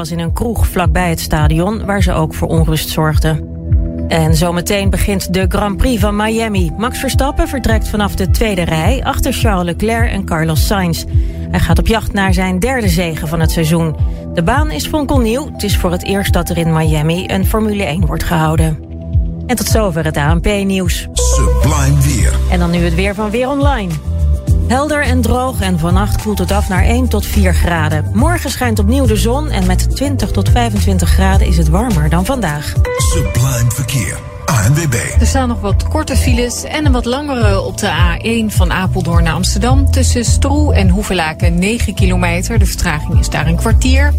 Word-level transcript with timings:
Was 0.00 0.10
in 0.10 0.18
een 0.18 0.32
kroeg 0.32 0.66
vlakbij 0.66 1.10
het 1.10 1.20
stadion 1.20 1.84
waar 1.86 2.02
ze 2.02 2.12
ook 2.12 2.34
voor 2.34 2.48
onrust 2.48 2.88
zorgde. 2.88 3.44
En 4.08 4.34
zometeen 4.34 4.90
begint 4.90 5.32
de 5.32 5.46
Grand 5.48 5.76
Prix 5.76 6.00
van 6.00 6.16
Miami. 6.16 6.72
Max 6.76 6.98
Verstappen 6.98 7.48
vertrekt 7.48 7.88
vanaf 7.88 8.14
de 8.14 8.30
tweede 8.30 8.62
rij 8.62 9.04
achter 9.04 9.32
Charles 9.32 9.64
Leclerc 9.64 10.10
en 10.10 10.24
Carlos 10.24 10.66
Sainz. 10.66 11.04
Hij 11.50 11.60
gaat 11.60 11.78
op 11.78 11.86
jacht 11.86 12.12
naar 12.12 12.34
zijn 12.34 12.58
derde 12.58 12.88
zege 12.88 13.26
van 13.26 13.40
het 13.40 13.50
seizoen. 13.50 13.96
De 14.34 14.42
baan 14.42 14.70
is 14.70 14.86
fonkelnieuw. 14.86 15.52
Het 15.52 15.62
is 15.62 15.76
voor 15.76 15.92
het 15.92 16.04
eerst 16.04 16.32
dat 16.32 16.48
er 16.48 16.58
in 16.58 16.72
Miami 16.72 17.24
een 17.26 17.46
Formule 17.46 17.84
1 17.84 18.06
wordt 18.06 18.24
gehouden. 18.24 18.78
En 19.46 19.56
tot 19.56 19.66
zover 19.66 20.04
het 20.04 20.16
ANP-nieuws. 20.16 21.08
Sublime 21.12 22.00
weer. 22.00 22.34
En 22.50 22.58
dan 22.58 22.70
nu 22.70 22.78
het 22.78 22.94
weer 22.94 23.14
van 23.14 23.30
Weer 23.30 23.48
Online. 23.48 23.92
Helder 24.68 25.02
en 25.02 25.20
droog 25.20 25.60
en 25.60 25.78
vannacht 25.78 26.22
koelt 26.22 26.38
het 26.38 26.50
af 26.50 26.68
naar 26.68 26.84
1 26.84 27.08
tot 27.08 27.26
4 27.26 27.54
graden. 27.54 28.10
Morgen 28.12 28.50
schijnt 28.50 28.78
opnieuw 28.78 29.06
de 29.06 29.16
zon 29.16 29.50
en 29.50 29.66
met 29.66 29.96
20 29.96 30.30
tot 30.30 30.48
25 30.48 31.08
graden 31.08 31.46
is 31.46 31.56
het 31.56 31.68
warmer 31.68 32.08
dan 32.08 32.24
vandaag. 32.24 32.72
Sublime 32.96 33.70
verkeer. 33.70 34.35
ANWB. 34.56 34.94
Er 35.20 35.26
staan 35.26 35.48
nog 35.48 35.60
wat 35.60 35.88
korte 35.88 36.16
files 36.16 36.64
en 36.64 36.86
een 36.86 36.92
wat 36.92 37.04
langere 37.04 37.60
op 37.60 37.78
de 37.78 37.88
A1 37.88 38.54
van 38.54 38.72
Apeldoorn 38.72 39.24
naar 39.24 39.32
Amsterdam. 39.32 39.90
Tussen 39.90 40.24
Stroe 40.24 40.74
en 40.74 40.88
Hoevelaken 40.88 41.58
9 41.58 41.94
kilometer. 41.94 42.58
De 42.58 42.66
vertraging 42.66 43.18
is 43.18 43.28
daar 43.28 43.46
een 43.46 43.56
kwartier. 43.56 44.14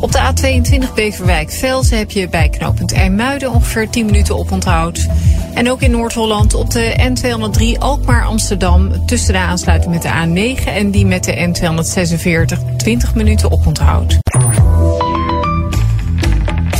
Op 0.00 0.12
de 0.12 0.18
A22 0.18 0.94
Beverwijk-Velzen 0.94 1.98
heb 1.98 2.10
je 2.10 2.28
bij 2.28 2.48
knooppunt 2.48 2.92
IJmuiden 2.92 3.50
ongeveer 3.50 3.90
10 3.90 4.06
minuten 4.06 4.38
oponthoud. 4.38 5.06
En 5.54 5.70
ook 5.70 5.80
in 5.80 5.90
Noord-Holland 5.90 6.54
op 6.54 6.70
de 6.70 7.12
N203 7.12 7.78
Alkmaar-Amsterdam... 7.78 9.06
tussen 9.06 9.32
de 9.32 9.38
aansluiting 9.38 9.92
met 9.92 10.02
de 10.02 10.08
A9 10.08 10.64
en 10.64 10.90
die 10.90 11.06
met 11.06 11.24
de 11.24 11.34
N246 11.34 12.76
20 12.76 13.14
minuten 13.14 13.50
oponthoud. 13.50 14.18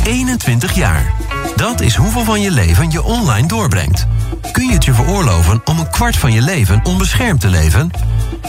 21 0.05 0.75
jaar. 0.75 1.32
Dat 1.55 1.81
is 1.81 1.95
hoeveel 1.95 2.23
van 2.23 2.41
je 2.41 2.51
leven 2.51 2.91
je 2.91 3.03
online 3.03 3.47
doorbrengt. 3.47 4.07
Kun 4.51 4.67
je 4.67 4.73
het 4.73 4.85
je 4.85 4.93
veroorloven 4.93 5.61
om 5.65 5.79
een 5.79 5.89
kwart 5.89 6.17
van 6.17 6.31
je 6.33 6.41
leven 6.41 6.79
onbeschermd 6.83 7.41
te 7.41 7.49
leven? 7.49 7.91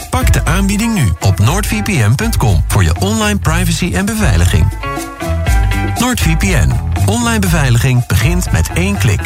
Pak 0.09 0.33
de 0.33 0.45
aanbieding 0.45 0.93
nu 0.93 1.13
op 1.19 1.39
noordvpn.com 1.39 2.63
voor 2.67 2.83
je 2.83 2.99
online 2.99 3.39
privacy 3.39 3.91
en 3.93 4.05
beveiliging. 4.05 4.67
NordVPN. 5.99 6.71
Online 7.05 7.39
beveiliging 7.39 8.05
begint 8.05 8.51
met 8.51 8.69
één 8.73 8.97
klik. 8.97 9.21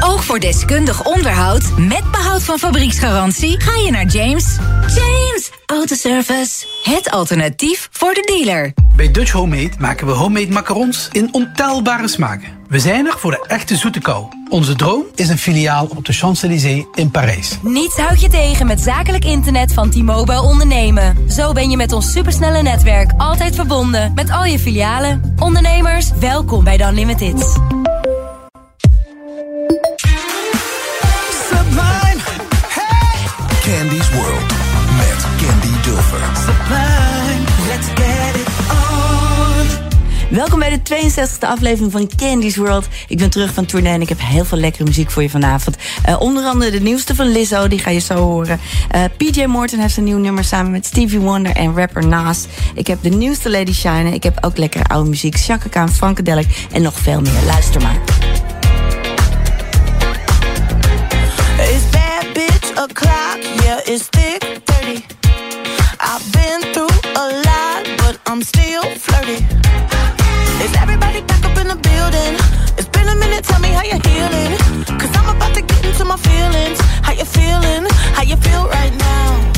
Ook 0.00 0.22
voor 0.22 0.38
deskundig 0.38 1.04
onderhoud 1.04 1.62
met 1.78 2.10
behoud 2.10 2.42
van 2.44 2.58
fabrieksgarantie 2.58 3.60
ga 3.60 3.76
je 3.76 3.90
naar 3.90 4.06
James. 4.06 4.56
James 4.94 5.50
Autoservice. 5.70 6.66
Het 6.82 7.10
alternatief 7.10 7.88
voor 7.92 8.14
de 8.14 8.42
dealer. 8.44 8.72
Bij 8.96 9.10
Dutch 9.10 9.30
Homemade 9.30 9.70
maken 9.78 10.06
we 10.06 10.12
homemade 10.12 10.52
macarons 10.52 11.08
in 11.12 11.28
ontelbare 11.32 12.08
smaken. 12.08 12.48
We 12.68 12.78
zijn 12.78 13.06
er 13.06 13.18
voor 13.18 13.30
de 13.30 13.44
echte 13.46 13.76
zoete 13.76 14.00
kou. 14.00 14.26
Onze 14.48 14.74
droom 14.74 15.04
is 15.14 15.28
een 15.28 15.38
filiaal 15.38 15.86
op 15.96 16.04
de 16.04 16.12
Champs-Élysées 16.12 16.84
in 16.94 17.10
Parijs. 17.10 17.58
Niets 17.62 17.96
houdt 17.96 18.20
je 18.20 18.28
tegen 18.28 18.66
met 18.66 18.80
zakelijk 18.80 19.24
internet 19.24 19.72
van 19.72 19.90
T-Mobile 19.90 20.42
ondernemen. 20.42 21.30
Zo 21.30 21.52
ben 21.52 21.70
je 21.70 21.76
met 21.76 21.92
ons 21.92 22.12
supersnelle 22.12 22.62
netwerk 22.62 23.10
altijd 23.16 23.54
verbonden 23.54 24.12
met 24.14 24.30
al 24.30 24.44
je 24.44 24.58
filialen. 24.58 25.34
Ondernemers, 25.38 26.10
welkom 26.20 26.64
bij 26.64 26.78
The 26.78 26.84
Unlimited. 26.84 27.40
Sublime. 31.48 32.20
Hey. 32.68 33.26
Candy's 33.60 34.10
World. 34.10 34.57
Candy 35.48 35.80
Dulfer. 35.82 36.20
Sublime, 36.34 37.44
let's 37.68 37.86
get 37.86 38.34
it 38.36 38.48
on. 38.70 40.36
Welkom 40.36 40.58
bij 40.58 40.70
de 40.70 41.10
62e 41.12 41.46
aflevering 41.46 41.92
van 41.92 42.10
Candy's 42.16 42.56
World. 42.56 42.86
Ik 43.08 43.18
ben 43.18 43.30
terug 43.30 43.54
van 43.54 43.64
tournee 43.64 43.92
en 43.92 44.00
ik 44.00 44.08
heb 44.08 44.18
heel 44.20 44.44
veel 44.44 44.58
lekkere 44.58 44.84
muziek 44.84 45.10
voor 45.10 45.22
je 45.22 45.30
vanavond. 45.30 45.76
Eh, 46.02 46.20
onder 46.20 46.44
andere 46.44 46.70
de 46.70 46.80
nieuwste 46.80 47.14
van 47.14 47.32
Lizzo, 47.32 47.68
die 47.68 47.78
ga 47.78 47.90
je 47.90 47.98
zo 47.98 48.14
horen. 48.14 48.60
Eh, 48.90 49.04
PJ 49.16 49.44
Morton 49.44 49.78
heeft 49.78 49.96
een 49.96 50.04
nieuw 50.04 50.18
nummer 50.18 50.44
samen 50.44 50.70
met 50.70 50.86
Stevie 50.86 51.18
Wonder 51.18 51.52
en 51.52 51.76
rapper 51.76 52.06
Nas. 52.06 52.46
Ik 52.74 52.86
heb 52.86 53.02
de 53.02 53.10
nieuwste 53.10 53.50
Lady 53.50 53.72
Shine. 53.72 54.10
Ik 54.10 54.22
heb 54.22 54.44
ook 54.44 54.56
lekkere 54.56 54.84
oude 54.84 55.08
muziek. 55.08 55.36
Chaka 55.36 55.68
Khan, 55.68 55.88
Funkadelic 55.88 56.66
en 56.72 56.82
nog 56.82 56.98
veel 56.98 57.20
meer. 57.20 57.42
Luister 57.46 57.82
maar. 57.82 57.98
It's 61.58 61.90
bad 61.90 62.32
bitch 62.32 62.70
o'clock, 62.82 63.38
yeah, 63.62 63.94
it's 63.94 64.08
thick 64.08 64.60
30. 64.64 65.17
I've 66.00 66.32
been 66.32 66.60
through 66.72 66.94
a 67.16 67.26
lot, 67.42 67.84
but 67.98 68.20
I'm 68.26 68.42
still 68.42 68.82
flirty. 68.96 69.44
Is 70.64 70.76
everybody 70.76 71.22
back 71.22 71.44
up 71.44 71.56
in 71.58 71.68
the 71.68 71.76
building? 71.76 72.34
It's 72.78 72.88
been 72.88 73.08
a 73.08 73.16
minute, 73.16 73.44
tell 73.44 73.60
me 73.60 73.68
how 73.68 73.82
you're 73.82 73.98
I'm 75.16 75.36
about 75.36 75.54
to 75.54 75.62
get 75.62 75.84
into 75.84 76.04
my 76.04 76.16
feelings. 76.16 76.80
How 77.02 77.12
you 77.12 77.24
feeling? 77.24 77.86
How 78.14 78.22
you 78.22 78.36
feel 78.36 78.68
right 78.68 78.94
now? 78.96 79.57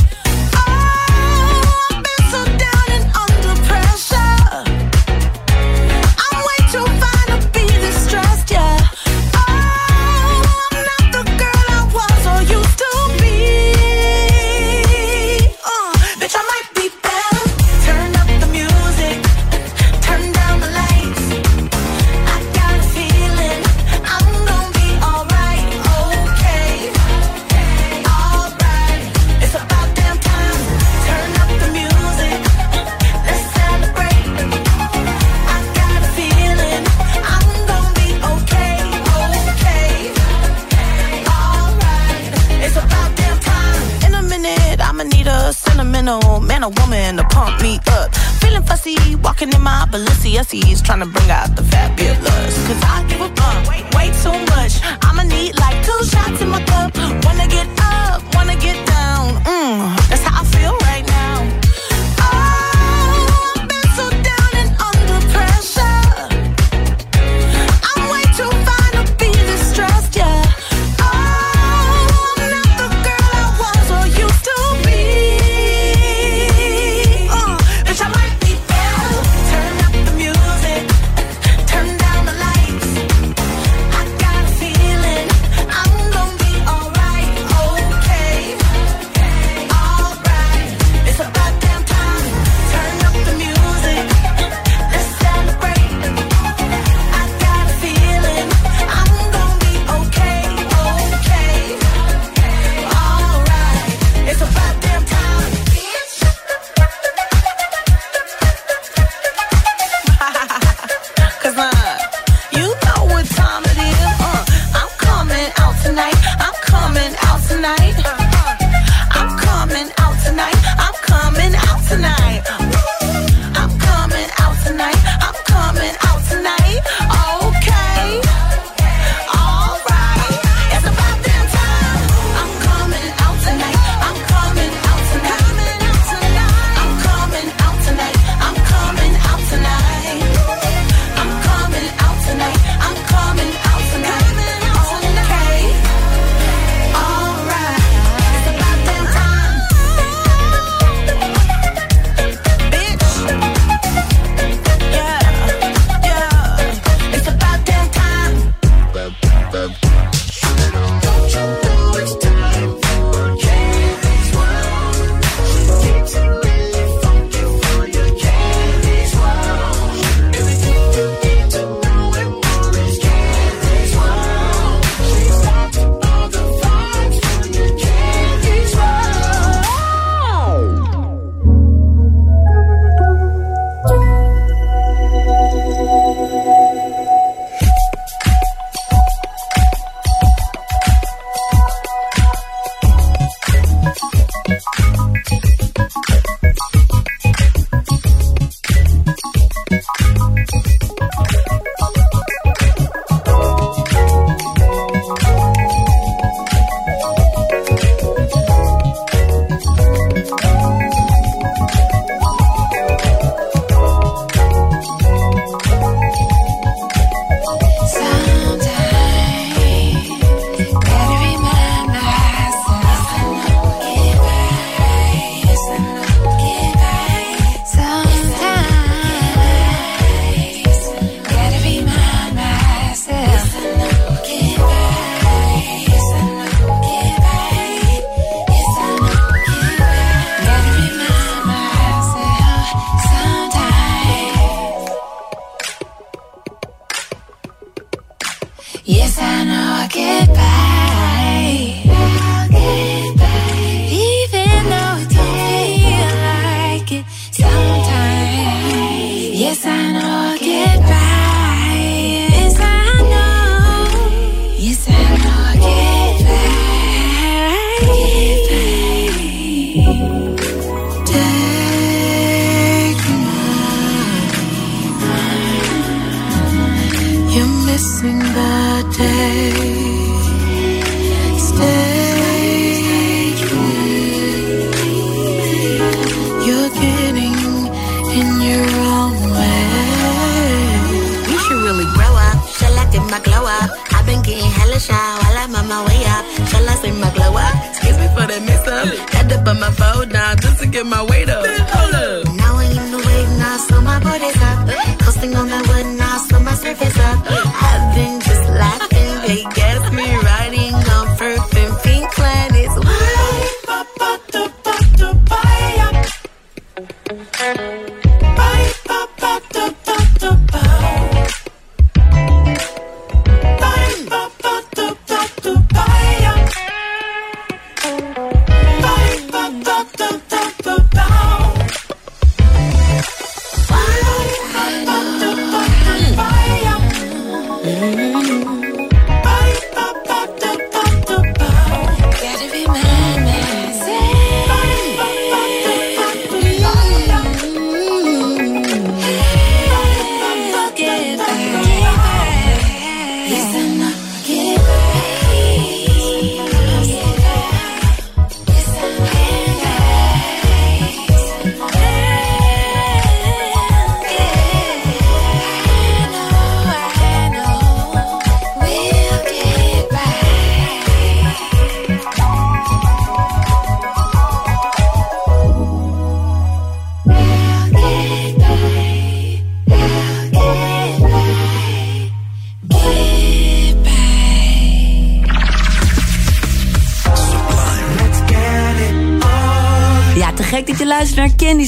Trying 50.83 50.99
to 51.01 51.20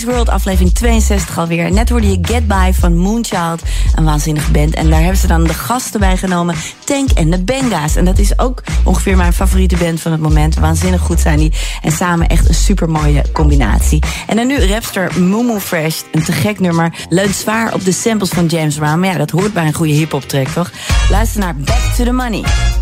World, 0.04 0.30
aflevering 0.30 0.74
62 0.74 1.38
alweer. 1.38 1.72
Net 1.72 1.90
hoorde 1.90 2.10
je 2.10 2.18
Get 2.22 2.48
By 2.48 2.72
van 2.74 2.98
Moonchild, 2.98 3.62
een 3.96 4.04
waanzinnige 4.04 4.52
band. 4.52 4.74
En 4.74 4.90
daar 4.90 5.00
hebben 5.00 5.18
ze 5.18 5.28
dan 5.28 5.44
de 5.44 5.54
gasten 5.54 6.00
bij 6.00 6.18
genomen, 6.18 6.56
Tank 6.84 7.10
en 7.10 7.30
de 7.30 7.44
Benga's. 7.44 7.96
En 7.96 8.06
dat 8.06 8.20
is 8.20 8.40
ook 8.40 8.64
ongeveer 8.84 9.18
mijn 9.18 9.34
favoriete 9.34 9.78
band 9.78 10.02
van 10.02 10.12
het 10.12 10.22
moment. 10.22 10.56
Waanzinnig 10.56 11.02
goed 11.02 11.20
zijn 11.20 11.38
die. 11.38 11.54
En 11.82 11.92
samen 11.92 12.28
echt 12.28 12.48
een 12.48 12.56
supermooie 12.56 13.32
combinatie. 13.32 14.02
En 14.28 14.36
dan 14.36 14.48
nu 14.48 14.66
rapster 14.66 15.22
Mumu 15.22 15.60
Fresh, 15.60 16.02
een 16.12 16.24
te 16.24 16.32
gek 16.32 16.60
nummer. 16.60 16.94
Leunt 17.10 17.36
zwaar 17.36 17.74
op 17.74 17.86
de 17.86 17.92
samples 17.92 18.30
van 18.30 18.46
James 18.46 18.76
Brown. 18.76 19.00
Maar 19.00 19.10
ja, 19.10 19.18
dat 19.18 19.32
hoort 19.32 19.54
bij 19.54 19.66
een 19.66 19.74
goede 19.74 19.94
hip-hop 19.94 20.24
track, 20.24 20.48
toch? 20.48 20.72
Luister 21.10 21.40
naar 21.40 21.56
Back 21.56 21.94
to 21.96 22.04
the 22.04 22.12
Money. 22.12 22.73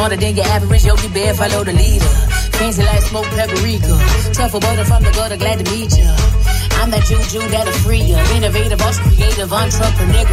Smarter 0.00 0.16
than 0.16 0.34
your 0.34 0.46
average, 0.46 0.86
yo, 0.86 0.96
you 0.96 1.10
better 1.12 1.36
follow 1.36 1.62
the 1.62 1.76
leader. 1.76 2.12
Fancy 2.56 2.80
like 2.80 3.04
smoke 3.04 3.28
paprika. 3.36 4.00
Tougher 4.32 4.58
butter 4.58 4.86
from 4.88 5.04
the 5.04 5.12
gutter, 5.12 5.36
glad 5.36 5.60
to 5.60 5.70
meet 5.70 5.92
ya. 5.92 6.08
I'm 6.80 6.88
that 6.88 7.04
juju 7.04 7.44
that'll 7.52 7.76
free 7.84 8.08
ya. 8.08 8.16
Innovative, 8.32 8.78
boss, 8.78 8.96
creative, 8.96 9.52
entrepreneur. 9.52 10.24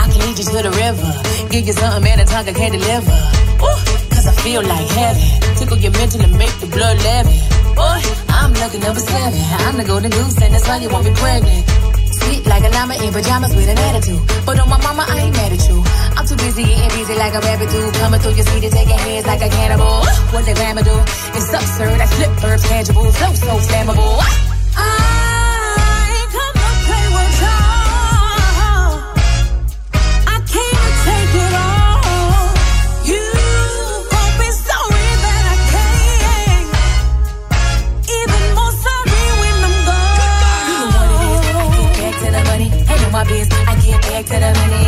I 0.00 0.08
can 0.08 0.20
lead 0.24 0.38
you 0.40 0.48
to 0.48 0.62
the 0.64 0.72
river. 0.72 1.12
Give 1.52 1.66
you 1.68 1.76
something, 1.76 2.04
man, 2.08 2.20
a 2.20 2.24
tongue 2.24 2.48
can't 2.56 2.72
deliver. 2.72 3.12
Ooh, 3.60 3.80
Cause 4.16 4.24
I 4.24 4.32
feel 4.40 4.64
like 4.64 4.88
heaven. 4.96 5.28
Tickle 5.60 5.76
your 5.76 5.92
mental 5.92 6.24
and 6.24 6.32
make 6.40 6.56
the 6.64 6.68
blood 6.72 6.96
leaven. 7.04 7.36
Boy, 7.76 8.00
I'm 8.32 8.56
looking 8.64 8.80
number 8.80 9.04
seven. 9.04 9.40
I'm 9.68 9.76
the 9.76 9.84
golden 9.84 10.08
goose, 10.08 10.40
and 10.40 10.56
that's 10.56 10.64
why 10.66 10.80
you 10.80 10.88
want 10.88 11.04
me 11.04 11.12
pregnant. 11.20 11.68
Sweet 12.30 12.46
like 12.46 12.62
a 12.62 12.68
llama 12.68 12.94
in 12.94 13.12
pajamas 13.12 13.56
with 13.56 13.68
an 13.68 13.76
attitude. 13.76 14.22
But 14.46 14.60
on 14.60 14.68
my 14.68 14.80
mama, 14.80 15.04
I 15.08 15.18
ain't 15.18 15.34
mad 15.34 15.52
at 15.52 15.68
you. 15.68 15.82
I'm 16.16 16.24
too 16.24 16.36
busy 16.36 16.62
getting 16.62 16.88
busy 16.90 17.14
like 17.18 17.34
a 17.34 17.40
rabbit 17.40 17.70
do. 17.70 17.90
Coming 17.98 18.20
through 18.20 18.34
your 18.34 18.46
city, 18.46 18.70
taking 18.70 18.98
hands 18.98 19.26
like 19.26 19.42
a 19.42 19.48
cannibal. 19.48 20.06
What 20.30 20.46
the 20.46 20.54
grandma 20.54 20.82
do? 20.82 20.94
It's 21.34 21.52
absurd. 21.52 22.00
I 22.00 22.06
flip 22.06 22.30
verbs 22.38 22.62
tangible. 22.68 23.10
Flow 23.10 23.34
so 23.34 23.58
flammable. 23.66 24.49
Get 44.30 44.40
back 44.40 44.70
to 44.70 44.79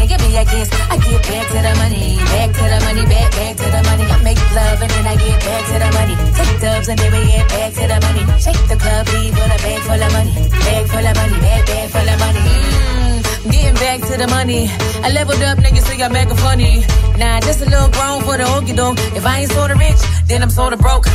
kiss. 0.44 0.68
I 0.90 0.96
get 0.96 1.20
back 1.22 1.46
to 1.48 1.58
the 1.62 1.72
money. 1.82 2.16
Back 2.32 2.50
to 2.52 2.64
the 2.72 2.78
money. 2.86 3.04
Back, 3.06 3.30
back 3.32 3.54
to 3.56 3.66
the 3.70 3.82
money. 3.88 4.04
I 4.10 4.16
make 4.22 4.40
love 4.54 4.78
and 4.82 4.90
then 4.90 5.06
I 5.06 5.16
get 5.16 5.38
back 5.40 5.62
to 5.70 5.76
the 5.82 5.90
money. 5.98 6.14
Take 6.36 6.60
dubs 6.60 6.88
and 6.88 6.98
then 6.98 7.10
we 7.12 7.20
get 7.26 7.48
back 7.48 7.70
to 7.72 7.84
the 7.92 7.98
money. 8.06 8.22
Shake 8.40 8.62
the 8.68 8.76
club, 8.76 9.04
leave 9.14 9.34
with 9.34 9.56
a 9.56 9.58
bag 9.62 9.80
full 9.86 10.02
of 10.02 10.10
money. 10.12 10.34
Bag 10.50 10.84
full 10.86 11.06
of 11.06 11.14
money. 11.16 11.38
Bag, 11.40 11.62
bag 11.66 11.88
full 11.90 12.08
of 12.12 12.18
money. 12.24 12.42
Mm, 12.42 13.52
getting 13.52 13.74
back 13.74 13.98
to 14.08 14.14
the 14.18 14.28
money. 14.28 14.62
I 15.04 15.08
leveled 15.10 15.42
up, 15.42 15.58
niggas 15.58 15.84
think 15.88 16.02
I'm 16.02 16.14
acting 16.16 16.36
funny. 16.38 16.84
Nah, 17.18 17.40
just 17.40 17.60
a 17.62 17.66
little 17.66 17.90
grown 17.90 18.22
for 18.22 18.36
the 18.36 18.46
okey 18.56 18.72
doke. 18.72 18.98
If 19.18 19.24
I 19.26 19.40
ain't 19.40 19.52
sorta 19.52 19.74
rich, 19.74 20.00
then 20.28 20.42
I'm 20.42 20.50
sorta 20.50 20.76
broke. 20.76 21.06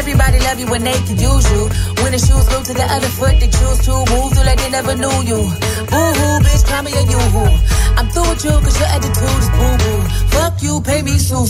Everybody 0.00 0.38
love 0.40 0.58
you 0.58 0.68
when 0.68 0.82
they 0.84 0.98
can 1.06 1.18
use 1.18 1.46
you. 1.52 1.62
When 2.02 2.12
the 2.12 2.18
shoes 2.18 2.46
go 2.48 2.62
to 2.62 2.72
the 2.72 2.86
other 2.94 3.08
foot, 3.08 3.38
they 3.40 3.48
choose 3.48 3.78
to 3.86 3.92
move 4.12 4.32
through 4.32 4.46
like 4.46 4.58
they 4.58 4.70
never 4.70 4.94
knew 4.96 5.16
you. 5.30 5.40
Boo 5.90 6.08
hoo, 6.18 6.34
bitch, 6.44 6.64
call 6.66 6.82
me 6.82 6.92
a 6.92 7.02
you 7.12 7.22
hoo. 7.34 7.50
I'm 7.96 8.08
through 8.08 8.28
with 8.30 8.44
you 8.44 8.56
cause 8.62 8.78
your 8.78 8.88
attitude 8.88 9.38
is 9.42 9.50
boo 9.50 9.74
boo. 9.82 10.00
Fuck 10.34 10.62
you, 10.62 10.80
pay 10.80 11.02
me 11.02 11.18
sue. 11.18 11.44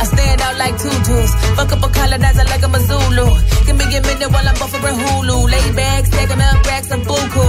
I 0.00 0.04
stand 0.04 0.40
out 0.40 0.56
like 0.58 0.74
tutus. 0.78 1.32
Fuck 1.56 1.72
up 1.72 1.82
a 1.82 1.88
colonizer 1.88 2.44
like 2.44 2.62
I'm 2.62 2.74
a 2.74 2.80
Zulu. 2.80 3.26
Give 3.66 3.76
me 3.76 3.84
a 3.96 4.00
minute 4.02 4.30
while 4.30 4.46
I'm 4.46 4.56
buffering 4.56 4.98
Hulu. 4.98 5.50
Lay 5.50 5.66
back, 5.74 6.06
stacking 6.06 6.40
up 6.40 6.66
racks 6.66 6.90
and 6.90 7.02
buku. 7.02 7.46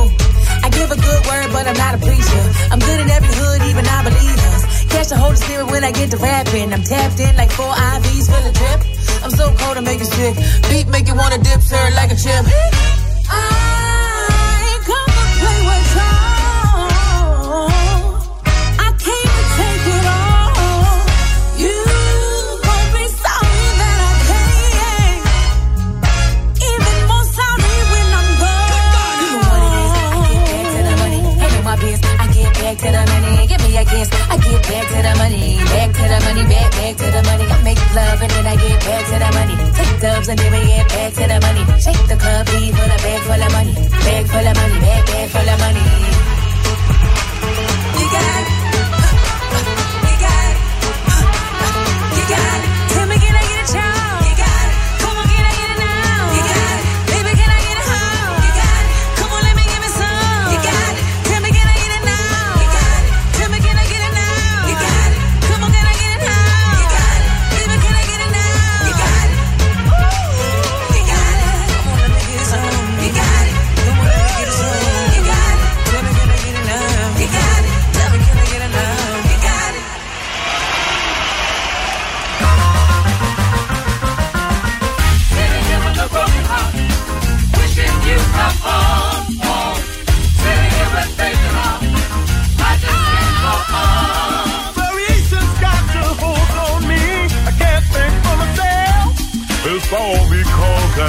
I 0.63 0.69
give 0.69 0.89
a 0.91 0.95
good 0.95 1.21
word, 1.27 1.49
but 1.53 1.67
I'm 1.67 1.77
not 1.77 1.95
a 1.95 1.99
preacher. 1.99 2.43
I'm 2.71 2.79
good 2.79 2.99
in 3.01 3.09
every 3.09 3.33
hood, 3.33 3.61
even 3.69 3.85
I 3.85 4.03
believe 4.03 4.39
us. 4.53 4.63
Catch 4.89 5.09
the 5.09 5.17
Holy 5.17 5.35
Spirit 5.35 5.67
when 5.71 5.83
I 5.83 5.91
get 5.91 6.11
to 6.11 6.17
rapping. 6.17 6.73
I'm 6.73 6.83
tapped 6.83 7.19
in 7.19 7.35
like 7.35 7.51
four 7.51 7.71
IVs, 7.71 8.25
feel 8.29 8.45
a 8.45 8.53
drip. 8.53 8.79
I'm 9.23 9.31
so 9.31 9.45
cold 9.57 9.77
I 9.77 9.81
make 9.81 9.99
you 9.99 10.05
sick. 10.05 10.35
Beat 10.69 10.87
make 10.87 11.07
you 11.07 11.15
wanna 11.15 11.37
dip, 11.37 11.61
sir, 11.61 11.83
like 11.95 12.11
a 12.11 12.15
chip. 12.15 12.45
to 32.79 32.91
the 32.91 33.03
money. 33.12 33.48
Give 33.48 33.62
me 33.62 33.77
a 33.77 33.83
kiss. 33.83 34.09
I 34.31 34.38
get 34.38 34.62
back 34.63 34.86
to 34.88 35.00
the 35.03 35.13
money. 35.19 35.59
Back 35.67 35.89
to 36.00 36.03
the 36.07 36.19
money. 36.24 36.43
Back, 36.48 36.71
back 36.71 36.95
to 36.95 37.07
the 37.12 37.21
money. 37.27 37.45
I 37.51 37.57
make 37.63 37.81
love 37.95 38.21
and 38.24 38.31
then 38.31 38.48
I 38.48 38.55
get 38.55 38.79
back 38.79 39.03
to 39.09 39.15
the 39.19 39.29
money. 39.36 39.55
Take 39.75 39.95
dubs 40.00 40.27
and 40.29 40.39
then 40.39 40.51
we 40.53 40.59
get 40.65 40.88
back 40.88 41.12
to 41.19 41.24
the 41.27 41.38
money. 41.43 41.63
Shake 41.83 42.03
the 42.07 42.15
club, 42.15 42.48
leave 42.55 42.75
with 42.79 42.95
a 42.95 43.00
bag 43.03 43.21
full 43.27 43.43
of 43.43 43.51
money. 43.51 43.74
Bag 44.05 44.25
full 44.31 44.48
of 44.48 44.55
money. 44.55 44.79
Bag, 44.79 45.03
bag 45.12 45.27
full 45.29 45.50
of 45.50 45.59
money. 45.59 45.86
You 48.00 48.05
got 48.15 48.58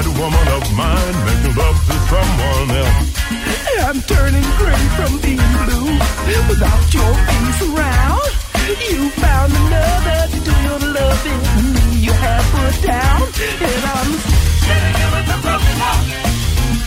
that 0.01 0.09
woman 0.17 0.47
of 0.57 0.63
mine 0.73 1.17
making 1.25 1.55
love 1.55 1.77
to 1.85 1.95
someone 2.09 2.69
else. 2.73 3.07
I'm 3.85 3.99
turning 4.09 4.47
gray 4.57 4.83
from 4.97 5.13
being 5.21 5.51
blue 5.61 5.93
without 6.49 6.83
your 6.93 7.11
face 7.27 7.61
around. 7.69 8.31
You 8.89 9.09
found 9.21 9.51
another 9.53 10.21
to 10.33 10.39
do 10.41 10.53
your 10.65 10.81
loving. 10.95 11.41
Me 11.73 11.85
You 12.05 12.13
have 12.13 12.45
put 12.55 12.75
down, 12.81 13.21
and 13.21 13.83
I'm 13.93 14.11
Sitting 14.65 14.95
here 14.97 15.11
with 15.11 15.35
a 15.35 15.39
broken 15.45 15.75
heart, 15.81 16.05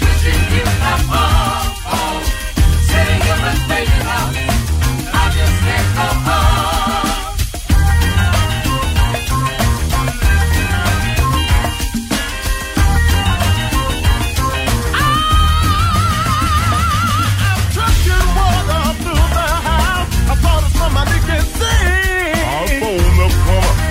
wishing 0.00 0.42
you 0.54 0.64
come 0.64 1.06
home, 1.14 1.71
home. 1.92 2.25
Sitting 2.88 3.21
here 3.26 3.40
with 3.44 3.63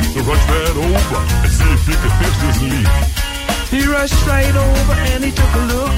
plumber 0.03 0.13
to 0.13 0.29
rush 0.29 0.45
that 0.45 0.75
over 0.75 1.19
and 1.43 1.51
see 1.51 1.71
if 1.73 1.87
he 1.87 1.93
can 1.93 2.11
fix 2.19 2.33
this 2.41 2.61
leak. 2.61 2.87
He 3.71 3.87
rushed 3.87 4.27
right 4.27 4.55
over 4.55 4.93
and 5.13 5.23
he 5.23 5.31
took 5.31 5.53
a 5.55 5.63
look, 5.73 5.91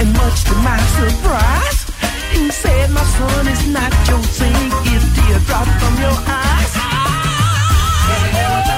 and 0.00 0.12
much 0.12 0.44
to 0.44 0.54
my 0.56 0.78
surprise, 0.98 1.86
he 2.32 2.50
said, 2.50 2.90
"My 2.90 3.04
son 3.04 3.48
is 3.48 3.66
not 3.66 3.92
your 4.08 4.22
sing. 4.24 4.72
It's 4.84 5.04
teardrop 5.14 5.68
from 5.80 5.94
your 6.00 6.16
eyes." 6.26 6.72
Sitting 8.06 8.34
here 8.34 8.50
with 8.56 8.74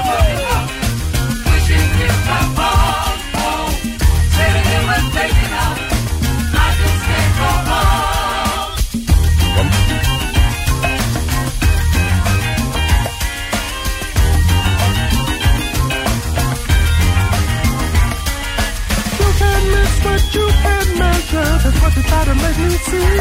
try 22.07 22.23
to 22.25 22.35
make 22.35 22.59
me 22.63 22.75
see. 22.87 23.19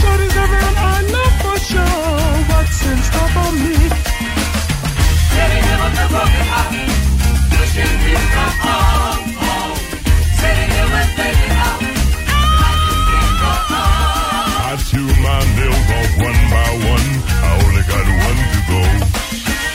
Shorty's 0.00 0.36
around, 0.44 0.76
I 0.92 0.96
know 1.12 1.28
for 1.42 1.56
sure 1.68 2.24
what's 2.50 2.78
in 2.90 2.98
store 3.08 3.30
for 3.36 3.50
me. 3.62 3.76
Sitting 5.32 5.66
with 5.80 6.04
a 6.04 6.06
broken 6.12 6.44
heart, 6.52 6.72
wishing 7.52 7.96
you 8.08 8.20
come 8.34 8.56
home, 8.66 9.24
home. 9.44 9.76
Sitting 10.40 10.70
here 10.74 10.90
with 10.94 11.10
heart, 11.60 11.80
I 12.66 12.72
just 12.82 13.02
can't 13.10 13.36
go 13.42 13.52
on. 13.80 14.48
I 14.68 14.74
chew 14.88 15.08
my 15.26 15.40
nails 15.56 15.88
off 15.98 16.12
one 16.26 16.40
by 16.54 16.70
one. 16.92 17.08
I 17.46 17.52
only 17.64 17.84
got 17.92 18.06
one 18.26 18.40
to 18.52 18.60
go. 18.72 18.82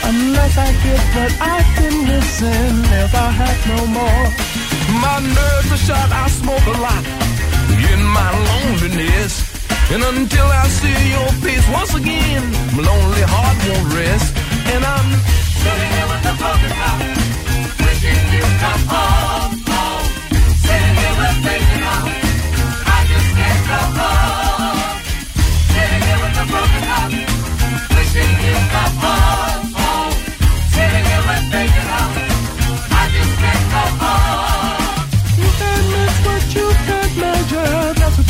Unless 0.09 0.53
I 0.57 0.69
get 0.85 1.03
what 1.15 1.33
I've 1.53 1.69
been 1.77 1.97
missing, 2.09 2.75
else 2.99 3.15
I 3.25 3.29
have 3.41 3.61
no 3.73 3.79
more. 3.97 4.25
My 5.03 5.17
nerves 5.37 5.69
are 5.75 5.83
shot, 5.87 6.09
I 6.11 6.27
smoke 6.27 6.65
a 6.75 6.77
lot 6.81 7.20
in 7.93 8.01
my 8.19 8.29
loneliness. 8.49 9.33
And 9.91 10.03
until 10.03 10.47
I 10.47 10.67
see 10.67 10.99
your 11.15 11.29
face 11.43 11.65
once 11.69 11.93
again, 11.95 12.43
my 12.75 12.83
lonely 12.83 13.25
heart 13.33 13.57
won't 13.67 13.93
rest. 13.93 14.35
And 14.73 14.83
I'm 14.85 15.41
Sitting 15.61 15.91
here 15.93 16.07
with 16.07 16.25
a 16.25 16.33
broken 16.41 16.71
heart, 16.73 17.17
wishing 17.85 18.33
you 18.33 18.41
come 18.61 18.87
home. 18.89 19.20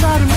Try 0.02 0.18
to 0.18 0.31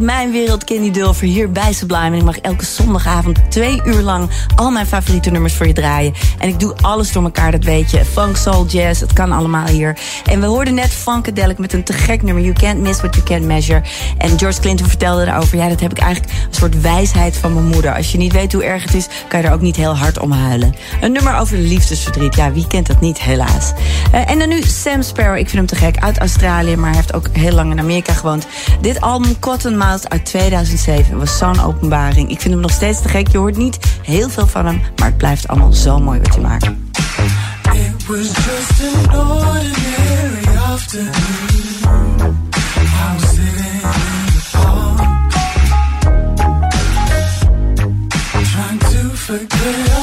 Mijn 0.00 0.30
wereld, 0.30 0.64
Candy 0.64 0.90
Dulver, 0.90 1.26
hier 1.26 1.50
bij 1.52 1.72
Sublime. 1.72 2.04
En 2.04 2.14
ik 2.14 2.22
mag 2.22 2.38
elke 2.38 2.64
zondagavond 2.64 3.50
twee 3.50 3.80
uur 3.84 4.02
lang 4.02 4.30
al 4.56 4.70
mijn 4.70 4.86
favoriete 4.86 5.30
nummers 5.30 5.54
voor 5.54 5.66
je 5.66 5.72
draaien. 5.72 6.14
En 6.38 6.48
ik 6.48 6.60
doe 6.60 6.74
alles 6.80 7.12
door 7.12 7.22
elkaar, 7.22 7.50
dat 7.50 7.64
weet 7.64 7.90
je. 7.90 8.04
Funk, 8.04 8.36
soul, 8.36 8.66
jazz, 8.66 9.00
het 9.00 9.12
kan 9.12 9.32
allemaal 9.32 9.66
hier. 9.66 9.98
En 10.24 10.40
we 10.40 10.46
hoorden 10.46 10.74
net 10.74 10.90
Funkadelic 10.90 11.58
met 11.58 11.72
een 11.72 11.84
te 11.84 11.92
gek 11.92 12.22
nummer. 12.22 12.42
You 12.42 12.54
can't 12.54 12.78
miss 12.78 13.00
what 13.00 13.14
you 13.14 13.26
can't 13.26 13.44
measure. 13.44 13.82
En 14.18 14.38
George 14.38 14.60
Clinton 14.60 14.88
vertelde 14.88 15.24
daarover. 15.24 15.58
Ja, 15.58 15.68
dat 15.68 15.80
heb 15.80 15.90
ik 15.90 15.98
eigenlijk 15.98 16.32
een 16.32 16.54
soort 16.54 16.80
wijsheid 16.80 17.36
van 17.36 17.52
mijn 17.52 17.66
moeder. 17.66 17.94
Als 17.94 18.12
je 18.12 18.18
niet 18.18 18.32
weet 18.32 18.52
hoe 18.52 18.64
erg 18.64 18.82
het 18.82 18.94
is, 18.94 19.06
kan 19.28 19.40
je 19.40 19.46
er 19.46 19.52
ook 19.52 19.60
niet 19.60 19.76
heel 19.76 19.96
hard 19.96 20.18
om 20.18 20.32
huilen. 20.32 20.74
Een 21.00 21.12
nummer 21.12 21.36
over 21.36 21.58
liefdesverdriet. 21.58 22.34
Ja, 22.34 22.52
wie 22.52 22.66
kent 22.66 22.86
dat 22.86 23.00
niet, 23.00 23.20
helaas. 23.20 23.72
Eh, 24.12 24.30
en 24.30 24.38
dan 24.38 24.48
nu 24.48 24.62
Sam 24.62 25.02
Sparrow. 25.02 25.36
Ik 25.36 25.48
vind 25.48 25.70
hem 25.70 25.78
te 25.78 25.84
gek. 25.84 25.98
Uit 25.98 26.18
Australië, 26.18 26.76
maar 26.76 26.88
hij 26.88 26.96
heeft 26.96 27.14
ook 27.14 27.28
heel 27.32 27.52
lang 27.52 27.70
in 27.70 27.78
Amerika 27.78 28.12
gewoond. 28.12 28.46
Dit 28.80 29.00
album 29.00 29.38
Uit 29.84 30.24
2007 30.24 31.18
was 31.18 31.38
zo'n 31.38 31.60
openbaring. 31.60 32.30
Ik 32.30 32.40
vind 32.40 32.54
hem 32.54 32.62
nog 32.62 32.70
steeds 32.70 33.02
te 33.02 33.08
gek. 33.08 33.28
Je 33.28 33.38
hoort 33.38 33.56
niet 33.56 33.78
heel 34.02 34.28
veel 34.28 34.46
van 34.46 34.66
hem, 34.66 34.80
maar 34.96 35.08
het 35.08 35.16
blijft 35.16 35.48
allemaal 35.48 35.72
zo 35.72 35.98
mooi 35.98 36.20
wat 36.20 36.34
hij 36.34 36.42
maakt. 36.42 36.64
It 36.64 38.06
was 38.06 38.26
just 38.26 38.82
afternoon. 40.56 41.14
Forget 49.24 49.93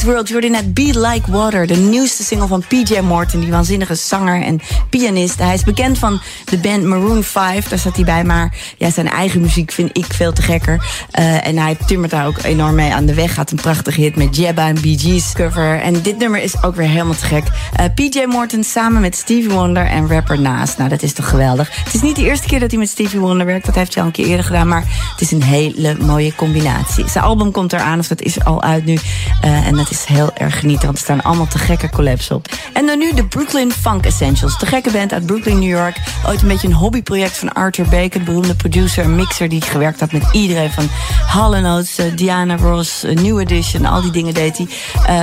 World. 0.00 0.28
Je 0.28 0.50
net 0.50 0.74
Be 0.74 1.00
Like 1.00 1.30
Water, 1.30 1.66
de 1.66 1.76
nieuwste 1.76 2.22
single 2.22 2.46
van 2.46 2.64
PJ 2.68 3.00
Morton, 3.00 3.40
die 3.40 3.50
waanzinnige 3.50 3.94
zanger 3.94 4.42
en 4.42 4.60
pianist. 4.90 5.38
Hij 5.38 5.54
is 5.54 5.64
bekend 5.64 5.98
van 5.98 6.20
de 6.44 6.58
band 6.58 6.82
Maroon 6.82 7.22
5, 7.22 7.68
daar 7.68 7.78
zat 7.78 7.96
hij 7.96 8.04
bij. 8.04 8.24
Maar 8.24 8.54
ja, 8.78 8.90
zijn 8.90 9.08
eigen 9.08 9.40
muziek 9.40 9.72
vind 9.72 9.98
ik 9.98 10.04
veel 10.04 10.32
te 10.32 10.42
gekker. 10.42 10.74
Uh, 11.18 11.46
en 11.46 11.56
hij 11.56 11.76
timmert 11.86 12.10
daar 12.10 12.26
ook 12.26 12.42
enorm 12.42 12.74
mee 12.74 12.92
aan 12.92 13.06
de 13.06 13.14
weg. 13.14 13.34
Gaat 13.34 13.50
een 13.50 13.56
prachtige 13.56 14.00
hit 14.00 14.16
met 14.16 14.36
Jebba 14.36 14.68
en 14.68 14.78
Gees 14.78 15.32
cover. 15.32 15.80
En 15.80 16.02
dit 16.02 16.18
nummer 16.18 16.42
is 16.42 16.62
ook 16.62 16.76
weer 16.76 16.88
helemaal 16.88 17.14
te 17.14 17.24
gek. 17.24 17.44
Uh, 17.80 17.86
PJ 17.94 18.24
Morton 18.26 18.64
samen 18.64 19.00
met 19.00 19.16
Stevie 19.16 19.50
Wonder 19.50 19.86
en 19.86 20.08
rapper 20.08 20.40
Naast. 20.40 20.78
Nou, 20.78 20.90
dat 20.90 21.02
is 21.02 21.12
toch 21.12 21.28
geweldig. 21.28 21.84
Het 21.84 21.94
is 21.94 22.02
niet 22.02 22.16
de 22.16 22.24
eerste 22.24 22.46
keer 22.46 22.60
dat 22.60 22.70
hij 22.70 22.78
met 22.78 22.88
Stevie 22.88 23.20
Wonder 23.20 23.46
werkt. 23.46 23.66
Dat 23.66 23.74
heeft 23.74 23.94
hij 23.94 24.02
al 24.02 24.08
een 24.08 24.14
keer 24.14 24.26
eerder 24.26 24.44
gedaan. 24.44 24.68
Maar 24.68 24.84
het 25.10 25.20
is 25.20 25.30
een 25.30 25.42
hele 25.42 25.96
mooie 26.00 26.34
combinatie. 26.34 27.08
Zijn 27.08 27.24
album 27.24 27.50
komt 27.50 27.72
eraan, 27.72 27.98
of 27.98 28.08
dat 28.08 28.20
is 28.20 28.44
al 28.44 28.62
uit 28.62 28.84
nu. 28.84 28.98
Uh, 29.44 29.66
en 29.66 29.76
dat 29.76 29.90
is 29.90 30.04
heel 30.04 30.30
erg 30.34 30.58
genieten, 30.58 30.84
want 30.84 30.98
er 30.98 31.04
staan 31.04 31.22
allemaal 31.22 31.46
te 31.46 31.58
gekke 31.58 31.90
collabs 31.90 32.30
op. 32.30 32.48
En 32.72 32.86
dan 32.86 32.98
nu 32.98 33.14
de 33.14 33.24
Brooklyn 33.24 33.72
Funk 33.72 34.04
Essentials. 34.04 34.58
De 34.58 34.66
gekke 34.66 34.90
band 34.90 35.12
uit 35.12 35.26
Brooklyn, 35.26 35.58
New 35.58 35.68
York. 35.68 35.96
Ooit 36.26 36.42
een 36.42 36.48
beetje 36.48 36.68
een 36.68 36.74
hobbyproject 36.74 37.38
van 37.38 37.52
Arthur 37.52 37.88
Bacon, 37.88 38.24
beroemde 38.24 38.54
producer 38.54 39.04
en 39.04 39.16
mixer 39.16 39.48
die 39.48 39.60
gewerkt 39.60 40.00
had 40.00 40.12
met 40.12 40.28
iedereen 40.32 40.70
van 40.70 40.88
Hall 41.26 41.64
Oates, 41.64 41.98
uh, 41.98 42.16
Diana 42.16 42.56
Ross, 42.56 43.04
uh, 43.04 43.16
New 43.16 43.40
Edition, 43.40 43.86
al 43.86 44.02
die 44.02 44.10
dingen 44.10 44.34
deed 44.34 44.58
hij. 44.58 44.68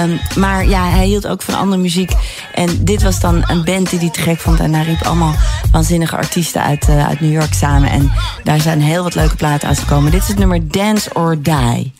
Um, 0.03 0.19
maar 0.35 0.67
ja, 0.67 0.89
hij 0.89 1.05
hield 1.05 1.27
ook 1.27 1.41
van 1.41 1.53
andere 1.53 1.81
muziek. 1.81 2.11
En 2.53 2.85
dit 2.85 3.03
was 3.03 3.19
dan 3.19 3.43
een 3.47 3.63
band 3.63 3.89
die 3.89 3.99
hij 3.99 4.09
te 4.09 4.21
gek 4.21 4.39
vond. 4.39 4.59
En 4.59 4.73
hij 4.73 4.83
riep 4.83 5.01
allemaal 5.01 5.35
waanzinnige 5.71 6.15
artiesten 6.15 6.63
uit, 6.63 6.89
uit 6.89 7.19
New 7.19 7.31
York 7.31 7.53
samen. 7.53 7.89
En 7.89 8.11
daar 8.43 8.59
zijn 8.59 8.81
heel 8.81 9.03
wat 9.03 9.15
leuke 9.15 9.35
platen 9.35 9.67
uitgekomen. 9.67 10.11
Dit 10.11 10.21
is 10.21 10.27
het 10.27 10.37
nummer 10.37 10.67
Dance 10.67 11.13
or 11.13 11.41
Die. 11.41 11.93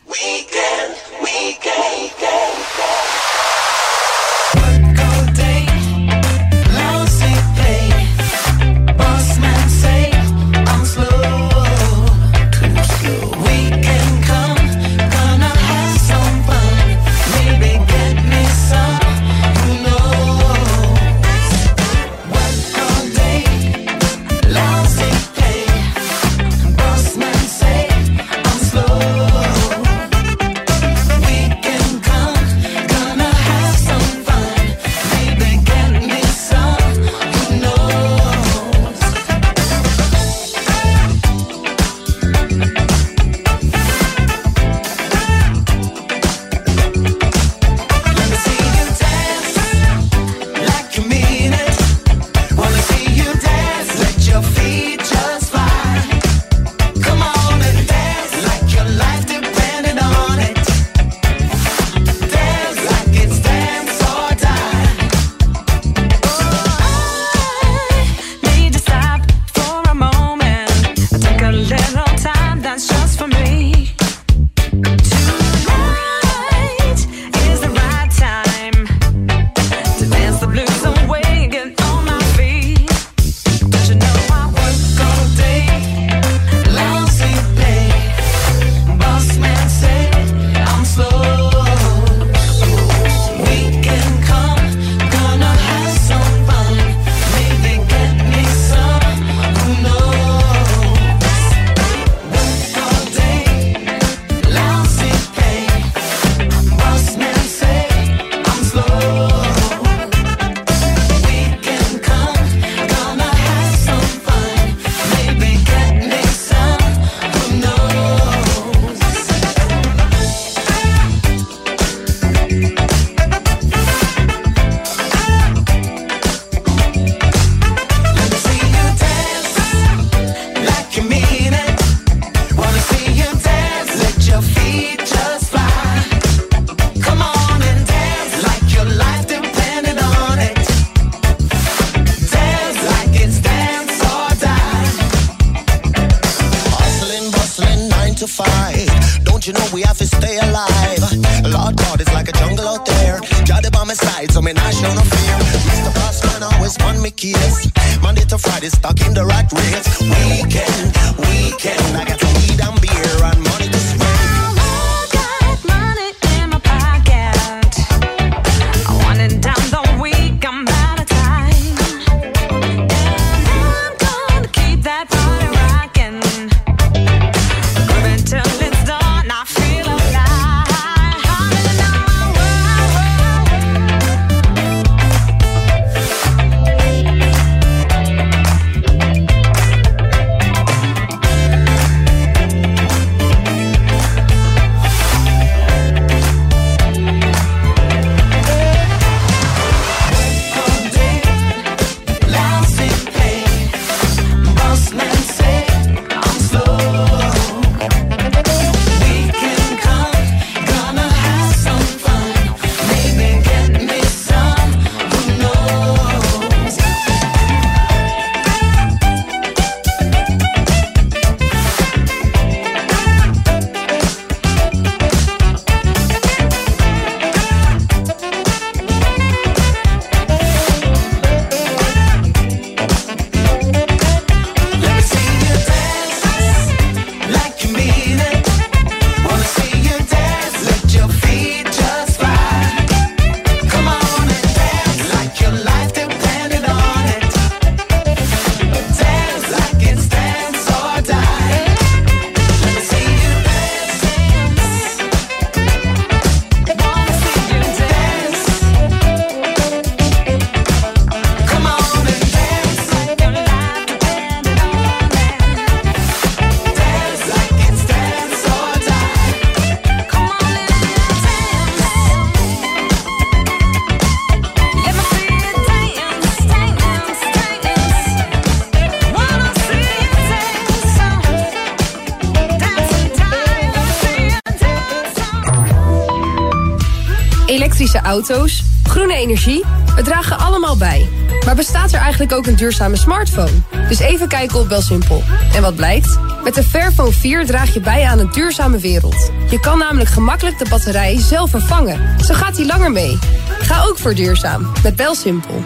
Auto's, 288.10 288.63
groene 288.84 289.15
energie. 289.15 289.63
We 289.95 290.02
dragen 290.02 290.38
allemaal 290.38 290.78
bij. 290.78 291.10
Maar 291.45 291.56
bestaat 291.56 291.91
er 291.91 292.00
eigenlijk 292.00 292.32
ook 292.32 292.48
een 292.48 292.56
duurzame 292.56 292.95
smartphone? 292.95 293.62
Dus 293.88 294.00
even 294.00 294.28
kijken 294.28 294.60
op 294.60 294.69
Belsimpel. 294.69 295.24
En 295.54 295.62
wat 295.62 295.76
blijkt? 295.76 296.19
Met 296.43 296.56
de 296.56 296.63
Fairphone 296.63 297.12
4 297.12 297.45
draag 297.45 297.74
je 297.74 297.80
bij 297.80 298.06
aan 298.06 298.19
een 298.19 298.32
duurzame 298.32 298.78
wereld. 298.78 299.32
Je 299.50 299.60
kan 299.60 299.78
namelijk 299.78 300.10
gemakkelijk 300.10 300.58
de 300.58 300.69
batterij 300.69 301.19
zelf 301.19 301.50
vervangen. 301.50 302.22
Zo 302.26 302.34
gaat 302.34 302.58
hij 302.58 302.65
langer 302.65 302.91
mee. 302.91 303.19
Ga 303.60 303.84
ook 303.84 303.98
voor 303.98 304.13
duurzaam 304.13 304.72
met 304.84 304.95
Belsimpel. 304.95 305.63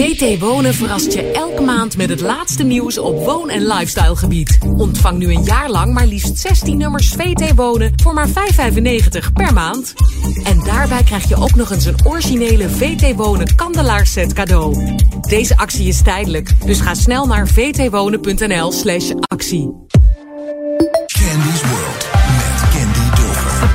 WT 0.00 0.38
Wonen 0.38 0.74
verrast 0.74 1.12
je 1.12 1.30
elke 1.30 1.62
maand 1.62 1.96
met 1.96 2.08
het 2.08 2.20
laatste 2.20 2.62
nieuws 2.62 2.98
op 2.98 3.24
woon- 3.24 3.50
en 3.50 3.66
lifestyle 3.66 4.16
gebied. 4.16 4.58
Ontvang 4.76 5.18
nu 5.18 5.34
een 5.34 5.44
jaar 5.44 5.70
lang 5.70 5.92
maar 5.92 6.06
liefst 6.06 6.38
16 6.38 6.78
nummers 6.78 7.08
VT 7.08 7.54
Wonen 7.54 7.92
voor 7.96 8.14
maar 8.14 8.28
5,95 8.28 9.32
per 9.32 9.52
maand. 9.52 9.94
En 10.44 10.60
daarbij 10.64 11.02
krijg 11.02 11.28
je 11.28 11.36
ook 11.36 11.54
nog 11.54 11.70
eens 11.70 11.84
een 11.84 12.06
originele 12.06 12.68
VT 12.68 13.16
Wonen 13.16 13.54
kandelaarset 13.54 14.32
cadeau. 14.32 14.96
Deze 15.20 15.56
actie 15.56 15.88
is 15.88 16.02
tijdelijk, 16.02 16.64
dus 16.64 16.80
ga 16.80 16.94
snel 16.94 17.26
naar 17.26 17.48
vtwonen.nl 17.48 18.72
slash 18.72 19.10
actie. 19.18 19.70
Candy's 21.06 21.62
World 21.62 22.08
met 22.36 22.60
Candy 22.72 23.16
Dulfer. 23.16 23.70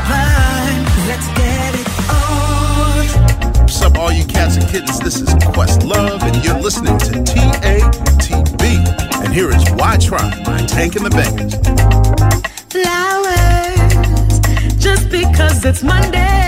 Let's 1.07 1.25
get 1.25 1.79
it 1.79 1.95
What's 3.75 3.81
up, 3.81 3.97
all 3.97 4.11
you 4.13 4.25
cats 4.25 4.57
and 4.57 4.71
kittens? 4.71 4.99
This 4.99 5.21
is 5.21 5.34
listening 6.81 7.23
to 7.23 7.31
TATB. 7.31 8.63
And 9.23 9.33
here 9.33 9.49
is 9.49 9.63
Why 9.71 9.97
Try 9.97 10.43
by 10.43 10.57
Tank 10.65 10.95
and 10.95 11.05
the 11.05 11.09
Bangers. 11.09 11.55
flowers 12.69 14.39
just 14.83 15.09
because 15.09 15.63
it's 15.63 15.83
Monday. 15.83 16.44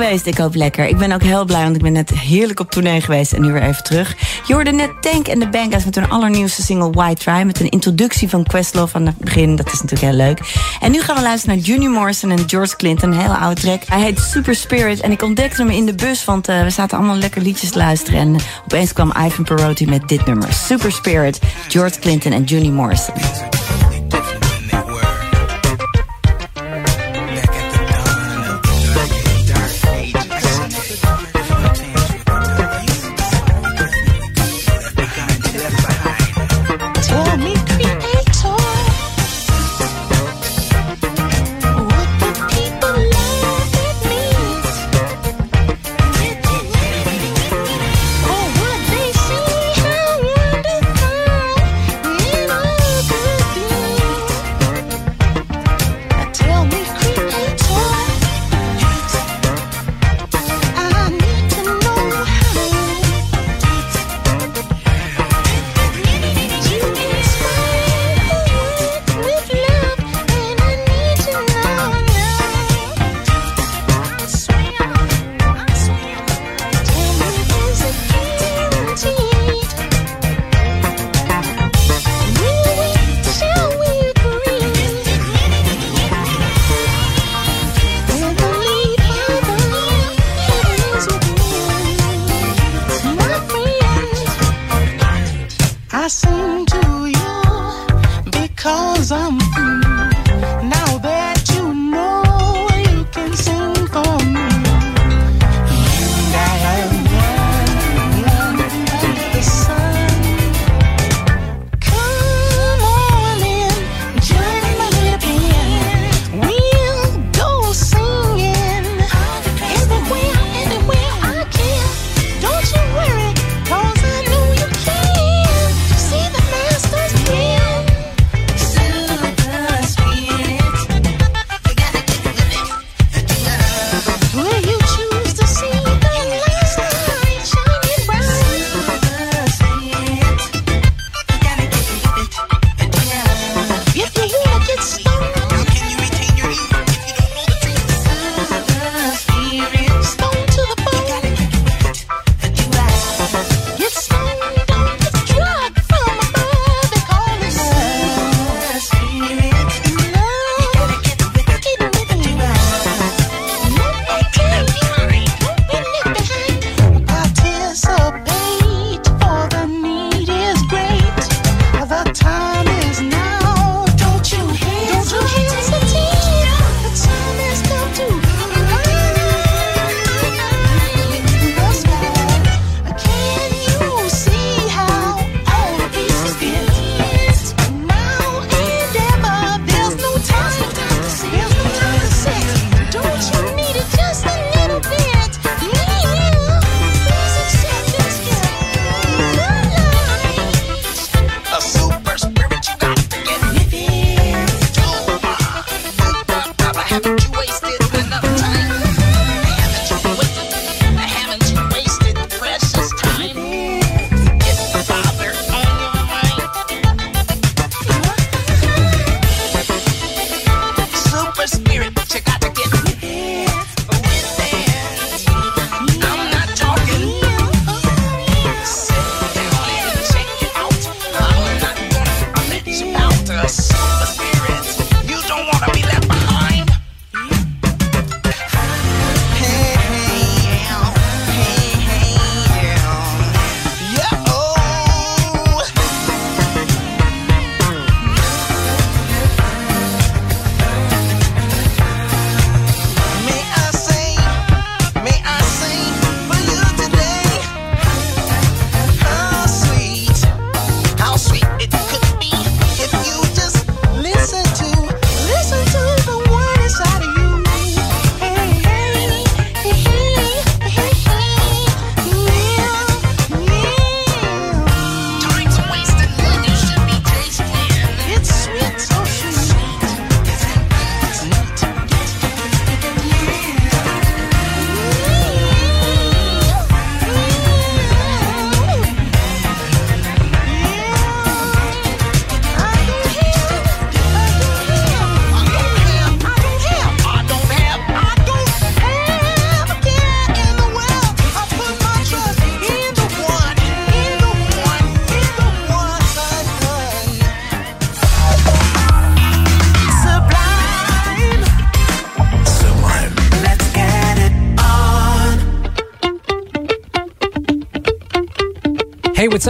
Geweest? 0.00 0.26
Ik 0.26 0.38
hoop 0.38 0.54
lekker. 0.54 0.86
Ik 0.86 0.96
ben 0.96 1.12
ook 1.12 1.22
heel 1.22 1.44
blij, 1.44 1.62
want 1.62 1.76
ik 1.76 1.82
ben 1.82 1.92
net 1.92 2.10
heerlijk 2.10 2.60
op 2.60 2.70
tournee 2.70 3.00
geweest 3.00 3.32
en 3.32 3.42
nu 3.42 3.52
weer 3.52 3.62
even 3.62 3.84
terug. 3.84 4.16
Je 4.46 4.54
hoorde 4.54 4.72
net 4.72 4.90
Tank 5.00 5.28
en 5.28 5.38
de 5.38 5.48
Bangers 5.48 5.84
met 5.84 5.94
hun 5.94 6.08
allernieuwste 6.08 6.62
single 6.62 6.90
White 6.90 7.24
Try. 7.24 7.42
Met 7.42 7.60
een 7.60 7.68
introductie 7.68 8.28
van 8.28 8.44
Questlove 8.44 8.96
aan 8.96 9.06
het 9.06 9.18
begin. 9.18 9.56
Dat 9.56 9.66
is 9.66 9.82
natuurlijk 9.82 10.12
heel 10.12 10.26
leuk. 10.26 10.40
En 10.80 10.90
nu 10.90 11.00
gaan 11.00 11.16
we 11.16 11.22
luisteren 11.22 11.56
naar 11.56 11.64
Junior 11.64 11.90
Morrison 11.90 12.30
en 12.30 12.48
George 12.48 12.76
Clinton. 12.76 13.12
Een 13.12 13.18
hele 13.18 13.36
oude 13.36 13.60
track. 13.60 13.82
Hij 13.86 14.00
heet 14.00 14.18
Super 14.18 14.54
Spirit 14.54 15.00
en 15.00 15.10
ik 15.10 15.22
ontdekte 15.22 15.62
hem 15.62 15.70
in 15.70 15.86
de 15.86 15.94
bus, 15.94 16.24
want 16.24 16.48
eh, 16.48 16.62
we 16.62 16.70
zaten 16.70 16.98
allemaal 16.98 17.16
lekker 17.16 17.42
liedjes 17.42 17.70
te 17.70 17.78
luisteren. 17.78 18.20
En 18.20 18.36
opeens 18.64 18.92
kwam 18.92 19.12
Ivan 19.26 19.44
Perotti 19.44 19.86
met 19.86 20.08
dit 20.08 20.26
nummer. 20.26 20.52
Super 20.52 20.92
Spirit, 20.92 21.38
George 21.68 21.98
Clinton 21.98 22.32
en 22.32 22.44
Junior 22.44 22.72
Morrison. 22.72 23.49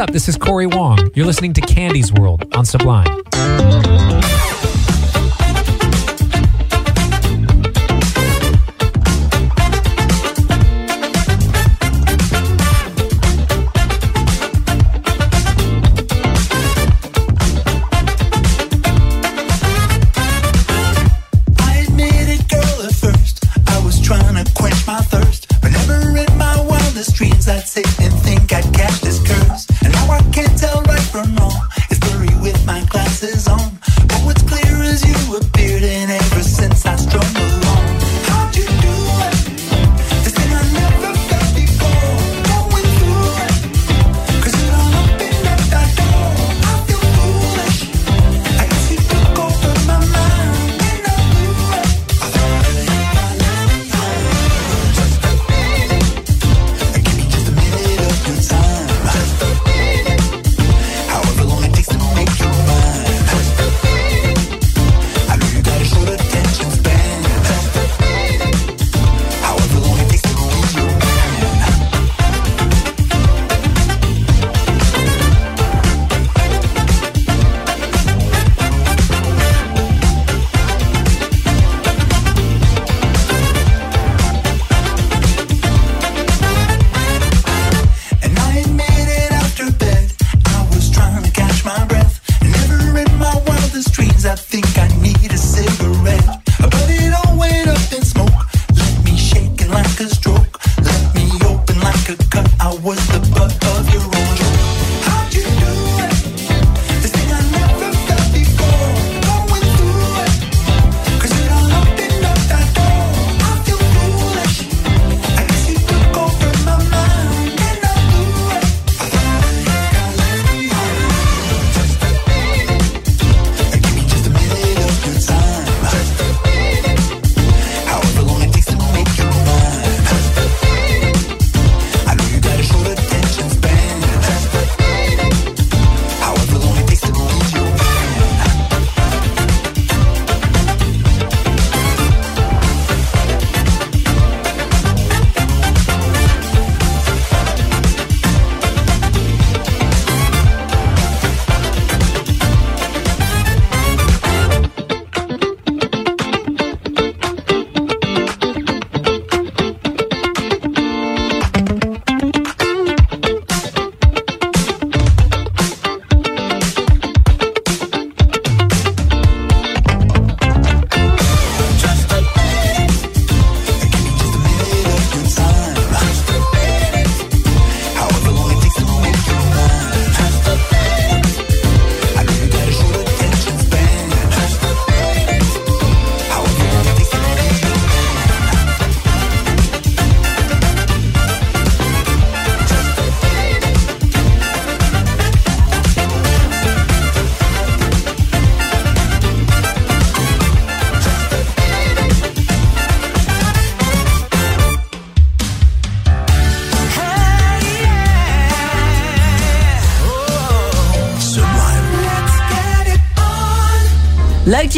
What's 0.00 0.08
up? 0.08 0.14
This 0.14 0.30
is 0.30 0.38
Corey 0.38 0.66
Wong. 0.66 1.10
You're 1.14 1.26
listening 1.26 1.52
to 1.52 1.60
Candy's 1.60 2.10
World 2.10 2.56
on 2.56 2.64
Sublime. 2.64 3.20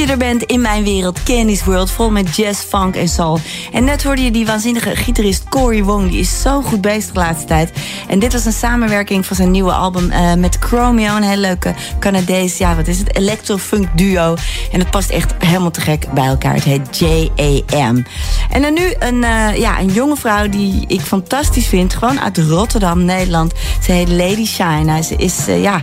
Je 0.03 0.09
er 0.09 0.17
bent 0.17 0.43
in 0.43 0.61
mijn 0.61 0.85
wereld, 0.85 1.23
Candy's 1.23 1.65
World, 1.65 1.91
vol 1.91 2.11
met 2.11 2.37
jazz, 2.37 2.61
funk 2.61 2.97
en 2.97 3.09
soul. 3.09 3.39
En 3.73 3.85
net 3.85 4.03
hoorde 4.03 4.23
je 4.23 4.31
die 4.31 4.47
waanzinnige 4.47 4.97
gitarist 4.97 5.49
Cory 5.49 5.83
Wong, 5.83 6.11
die 6.11 6.21
is 6.21 6.41
zo 6.41 6.63
goed 6.63 6.81
bezig 6.81 7.13
de 7.13 7.19
laatste 7.19 7.47
tijd. 7.47 7.73
En 8.09 8.19
dit 8.19 8.33
was 8.33 8.45
een 8.45 8.53
samenwerking 8.53 9.27
van 9.27 9.37
zijn 9.37 9.51
nieuwe 9.51 9.73
album 9.73 10.11
eh, 10.11 10.35
met 10.35 10.57
Chromeo, 10.61 11.17
een 11.17 11.23
hele 11.23 11.41
leuke 11.41 11.75
Canadees, 11.99 12.59
ja 12.59 12.77
wat 12.77 12.87
is 12.87 12.99
het, 12.99 13.17
electro-funk 13.17 13.89
duo. 13.95 14.35
En 14.73 14.81
het 14.81 14.91
past 14.91 15.11
echt 15.11 15.35
helemaal 15.39 15.71
te 15.71 15.81
gek 15.81 16.07
bij 16.15 16.27
elkaar, 16.27 16.55
het 16.55 16.65
heet 16.65 16.99
J.A.M. 16.99 18.03
En 18.51 18.63
dan 18.63 18.75
nu 18.75 18.95
een, 18.99 19.25
eh, 19.25 19.57
ja, 19.57 19.81
een 19.81 19.93
jonge 19.93 20.17
vrouw 20.17 20.49
die 20.49 20.85
ik 20.87 21.01
fantastisch 21.01 21.67
vind, 21.67 21.95
gewoon 21.95 22.21
uit 22.21 22.39
Rotterdam, 22.39 23.05
Nederland. 23.05 23.53
Ze 23.83 23.93
heet 23.93 24.09
Lady 24.09 24.47
Shine. 24.47 25.03
Ze 25.03 25.17
is, 25.17 25.49
eh, 25.49 25.63
ja, 25.63 25.81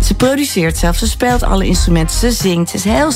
ze 0.00 0.14
produceert 0.14 0.78
zelf, 0.78 0.96
ze 0.96 1.08
speelt 1.08 1.42
alle 1.42 1.66
instrumenten, 1.66 2.16
ze 2.16 2.30
zingt, 2.30 2.70
ze 2.70 2.76
is 2.76 2.84
heel 2.84 3.10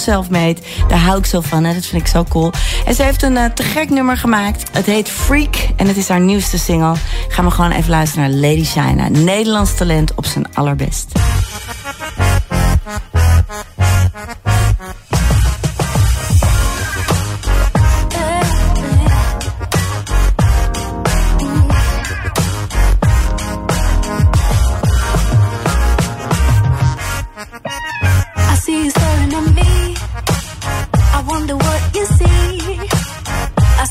Daar 0.89 0.99
hou 0.99 1.19
ik 1.19 1.27
zo 1.27 1.41
van, 1.41 1.65
hè? 1.65 1.75
dat 1.75 1.87
vind 1.87 2.03
ik 2.03 2.09
zo 2.09 2.25
cool. 2.29 2.51
En 2.87 2.95
ze 2.95 3.03
heeft 3.03 3.23
een 3.23 3.37
eh, 3.37 3.45
te 3.45 3.63
gek 3.63 3.91
nummer 3.91 4.17
gemaakt. 4.17 4.69
Het 4.73 4.87
heet 4.87 5.09
Freak 5.09 5.57
en 5.77 5.87
het 5.87 5.97
is 5.97 6.09
haar 6.09 6.21
nieuwste 6.21 6.59
single. 6.59 6.95
Gaan 7.29 7.45
we 7.45 7.51
gewoon 7.51 7.71
even 7.71 7.91
luisteren 7.91 8.31
naar 8.31 8.41
Lady 8.41 8.65
Shine. 8.65 9.09
Nederlands 9.09 9.75
talent 9.75 10.15
op 10.15 10.27
zijn 10.27 10.55
allerbest. 10.55 11.13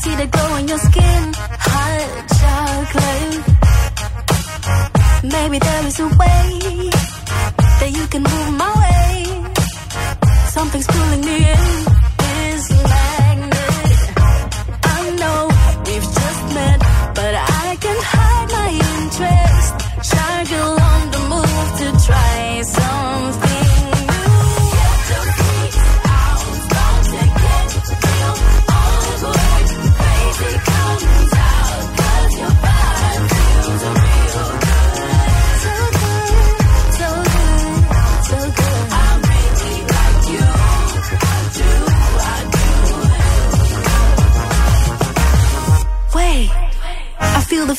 See 0.02 0.14
the 0.14 0.26
glow 0.26 0.48
on 0.58 0.68
your 0.68 0.78
skin, 0.78 1.32
hot 1.34 2.24
chocolate. 2.40 3.36
Maybe 5.34 5.58
there 5.58 5.86
is 5.86 6.00
a 6.00 6.08
way 6.22 6.90
that 7.80 7.90
you 7.96 8.06
can 8.12 8.22
move 8.22 8.48
my 8.62 8.72
way. 8.82 9.14
Something's 10.56 10.86
pulling 10.86 11.22
me 11.28 11.36
in. 11.54 11.64
This 12.18 12.70
magnet. 12.70 13.05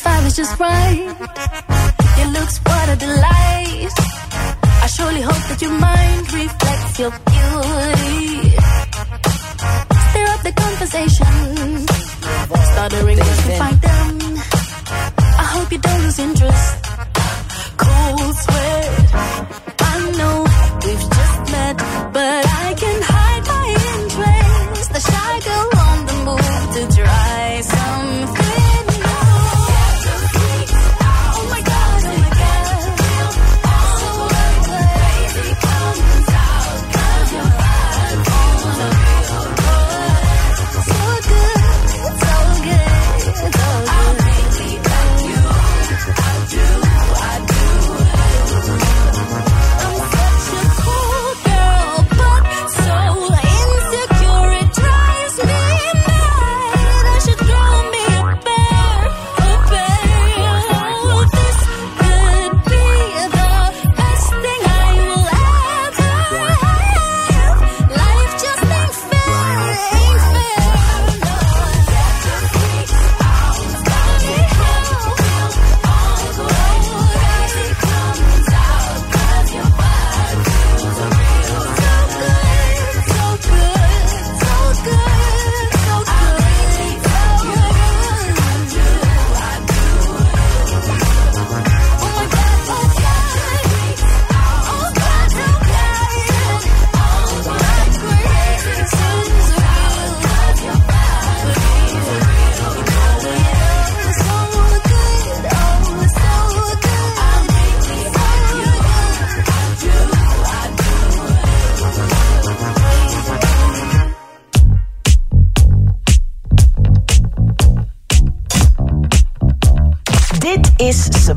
Vibe 0.07 0.25
is 0.27 0.35
just 0.37 0.59
right. 0.59 0.99
Your 2.17 2.29
looks, 2.37 2.57
what 2.65 2.89
a 2.93 2.95
delight. 2.95 3.93
I 4.85 4.87
surely 4.95 5.21
hope 5.29 5.43
that 5.49 5.59
your 5.61 5.75
mind 5.87 6.25
reflects 6.41 6.99
your 7.01 7.11
beauty. 7.29 8.27
Stir 10.07 10.27
up 10.33 10.41
the 10.47 10.53
conversation. 10.63 11.33
Stuttering 12.71 13.17
just 13.17 13.43
to 13.47 13.51
find 13.61 13.79
them. 13.87 14.11
I 15.43 15.45
hope 15.53 15.71
you 15.73 15.79
don't 15.87 16.01
lose 16.05 16.19
interest. 16.19 16.69
Cold 17.83 18.35
sweat. 18.43 18.89
I 19.91 19.95
know 20.19 20.35
we've 20.83 21.05
just 21.17 21.37
met, 21.53 21.75
but 22.13 22.46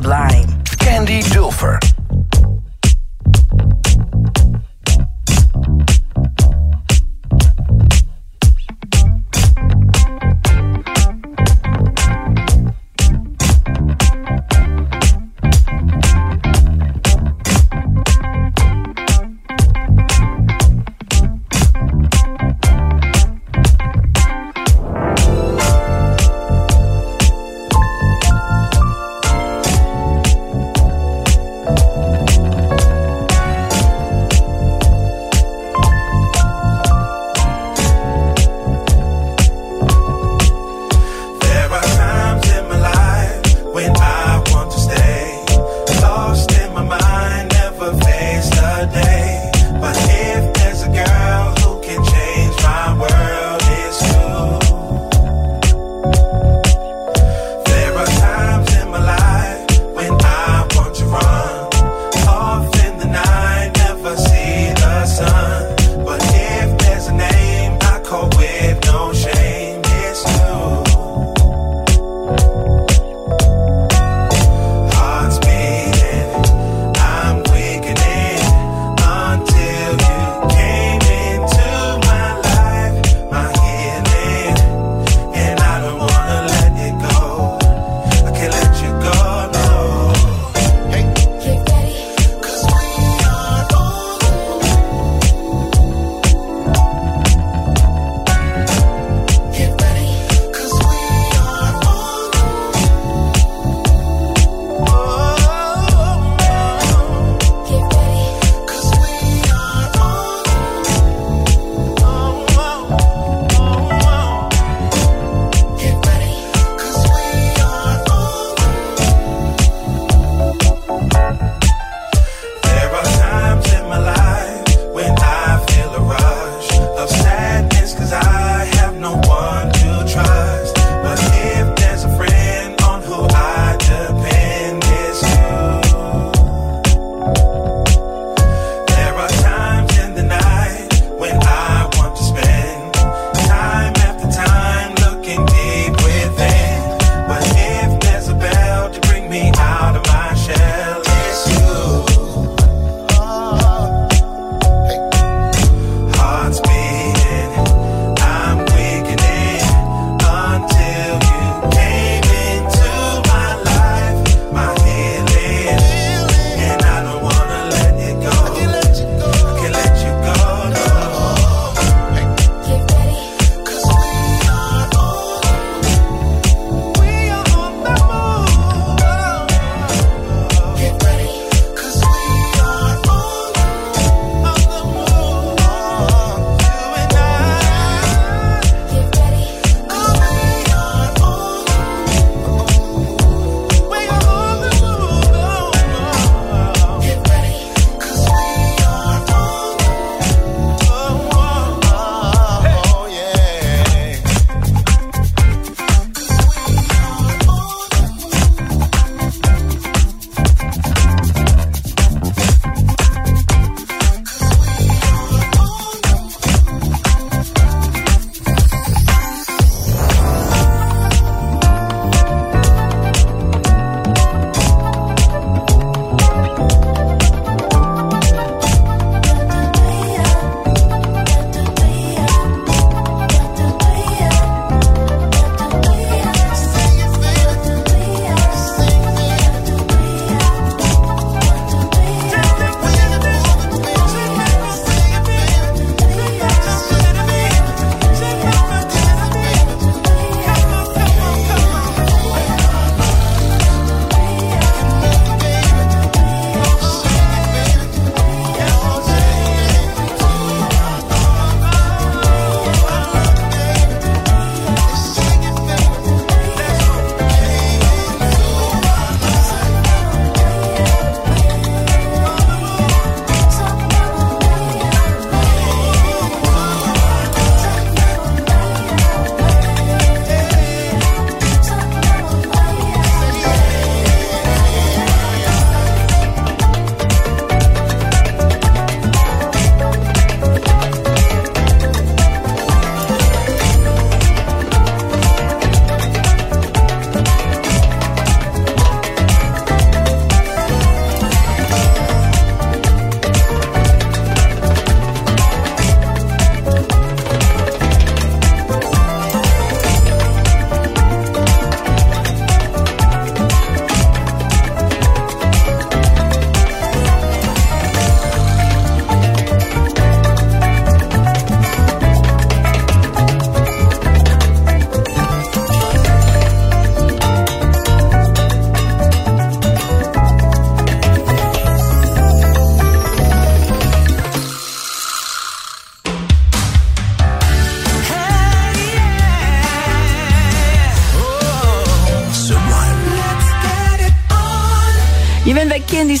Sublime. 0.01 0.63
Candy 0.79 1.21
Dulfer. 1.21 1.90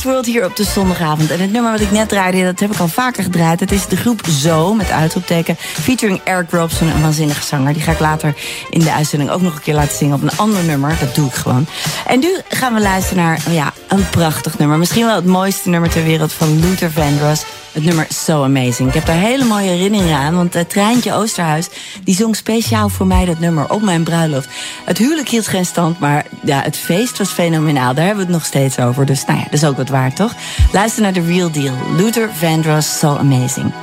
World 0.03 0.25
hier 0.25 0.45
op 0.45 0.55
de 0.55 0.63
zondagavond. 0.63 1.31
En 1.31 1.39
het 1.39 1.51
nummer 1.51 1.71
wat 1.71 1.81
ik 1.81 1.91
net 1.91 2.09
draaide, 2.09 2.43
dat 2.43 2.59
heb 2.59 2.71
ik 2.71 2.79
al 2.79 2.87
vaker 2.87 3.23
gedraaid. 3.23 3.59
Het 3.59 3.71
is 3.71 3.87
de 3.87 3.97
groep 3.97 4.21
Zo, 4.29 4.73
met 4.73 4.91
uitroepteken. 4.91 5.55
Featuring 5.57 6.21
Eric 6.23 6.51
Robson, 6.51 6.87
een 6.87 7.01
waanzinnige 7.01 7.45
zanger. 7.45 7.73
Die 7.73 7.81
ga 7.81 7.91
ik 7.91 7.99
later 7.99 8.35
in 8.69 8.79
de 8.79 8.93
uitzending 8.93 9.31
ook 9.31 9.41
nog 9.41 9.55
een 9.55 9.61
keer 9.61 9.73
laten 9.73 9.97
zingen 9.97 10.15
op 10.15 10.21
een 10.21 10.37
ander 10.37 10.63
nummer. 10.63 10.97
Dat 10.99 11.15
doe 11.15 11.27
ik 11.27 11.33
gewoon. 11.33 11.65
En 12.07 12.19
nu 12.19 12.37
gaan 12.49 12.73
we 12.73 12.81
luisteren 12.81 13.23
naar 13.23 13.43
oh 13.47 13.53
ja, 13.53 13.73
een 13.87 14.09
prachtig 14.09 14.57
nummer. 14.57 14.77
Misschien 14.77 15.05
wel 15.05 15.15
het 15.15 15.25
mooiste 15.25 15.69
nummer 15.69 15.89
ter 15.89 16.03
wereld 16.03 16.33
van 16.33 16.59
Luther 16.59 16.91
Vandross. 16.91 17.43
Het 17.71 17.83
nummer 17.83 18.05
So 18.09 18.43
Amazing. 18.43 18.87
Ik 18.87 18.93
heb 18.93 19.05
daar 19.05 19.15
hele 19.15 19.45
mooie 19.45 19.69
herinneringen 19.69 20.17
aan. 20.17 20.35
Want 20.35 20.55
uh, 20.55 20.61
Treintje 20.61 21.13
Oosterhuis 21.13 21.69
die 22.03 22.15
zong 22.15 22.35
speciaal 22.35 22.89
voor 22.89 23.07
mij 23.07 23.25
dat 23.25 23.39
nummer 23.39 23.69
op 23.69 23.81
mijn 23.81 24.03
bruiloft. 24.03 24.49
Het 24.85 24.97
huwelijk 24.97 25.29
hield 25.29 25.47
geen 25.47 25.65
stand, 25.65 25.99
maar 25.99 26.25
ja, 26.43 26.61
het 26.61 26.77
feest 26.77 27.17
was 27.17 27.29
fenomenaal. 27.29 27.93
Daar 27.93 28.05
hebben 28.05 28.25
we 28.25 28.31
het 28.31 28.39
nog 28.41 28.47
steeds 28.47 28.79
over. 28.79 29.05
Dus 29.05 29.25
nou 29.25 29.37
ja, 29.37 29.43
dat 29.43 29.53
is 29.53 29.65
ook 29.65 29.77
wat 29.77 29.89
waard, 29.89 30.15
toch? 30.15 30.35
Luister 30.71 31.01
naar 31.01 31.13
The 31.13 31.25
Real 31.25 31.51
Deal. 31.51 31.75
Luther 31.95 32.29
Vandross, 32.33 32.99
So 32.99 33.15
Amazing. 33.15 33.80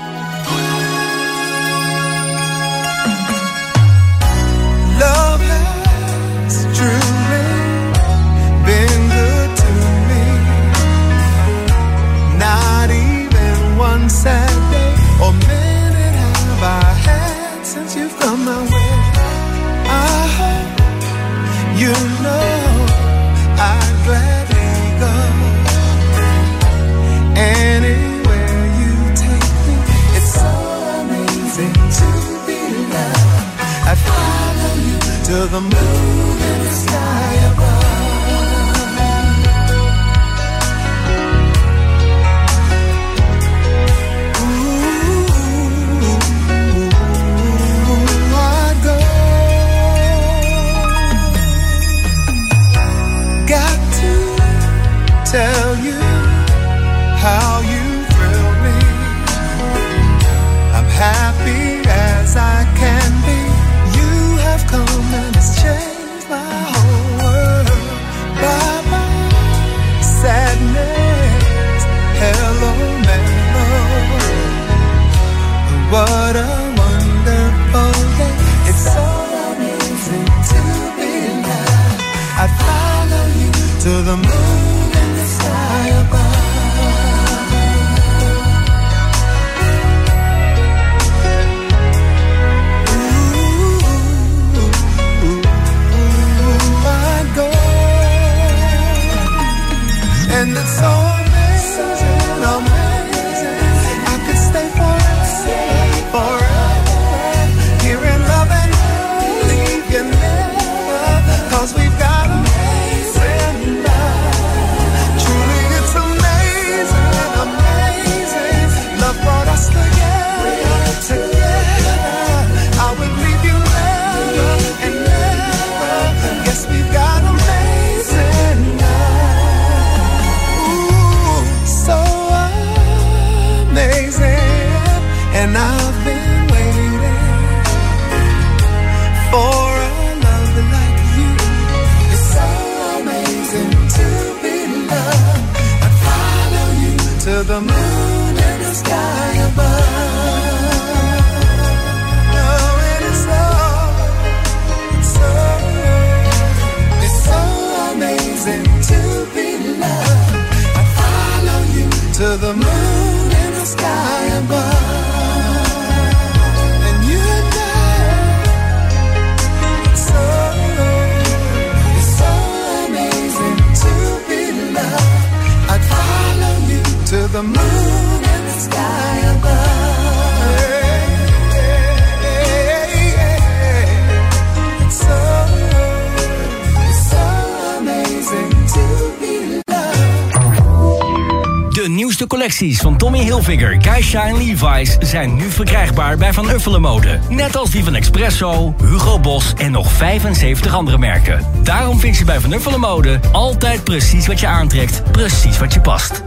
Tommy 192.99 193.19
Hilfiger, 193.19 193.77
Guy 193.81 194.03
Shine 194.03 194.39
Levi's 194.39 194.97
zijn 195.01 195.37
nu 195.37 195.51
verkrijgbaar 195.51 196.17
bij 196.17 196.33
Van 196.33 196.51
Uffelen 196.51 196.81
Mode. 196.81 197.19
Net 197.29 197.57
als 197.57 197.71
die 197.71 197.85
van 197.85 197.95
Expresso, 197.95 198.75
Hugo 198.83 199.21
Boss 199.21 199.53
en 199.57 199.71
nog 199.71 199.93
75 199.93 200.75
andere 200.75 200.99
merken. 200.99 201.47
Daarom 201.63 202.01
vind 202.01 202.17
je 202.17 202.25
bij 202.25 202.41
Van 202.41 202.53
Uffelen 202.53 202.81
Mode 202.81 203.21
altijd 203.33 203.85
precies 203.85 204.27
wat 204.27 204.41
je 204.41 204.47
aantrekt, 204.47 205.03
precies 205.13 205.59
wat 205.59 205.75
je 205.75 205.81
past. 205.81 206.23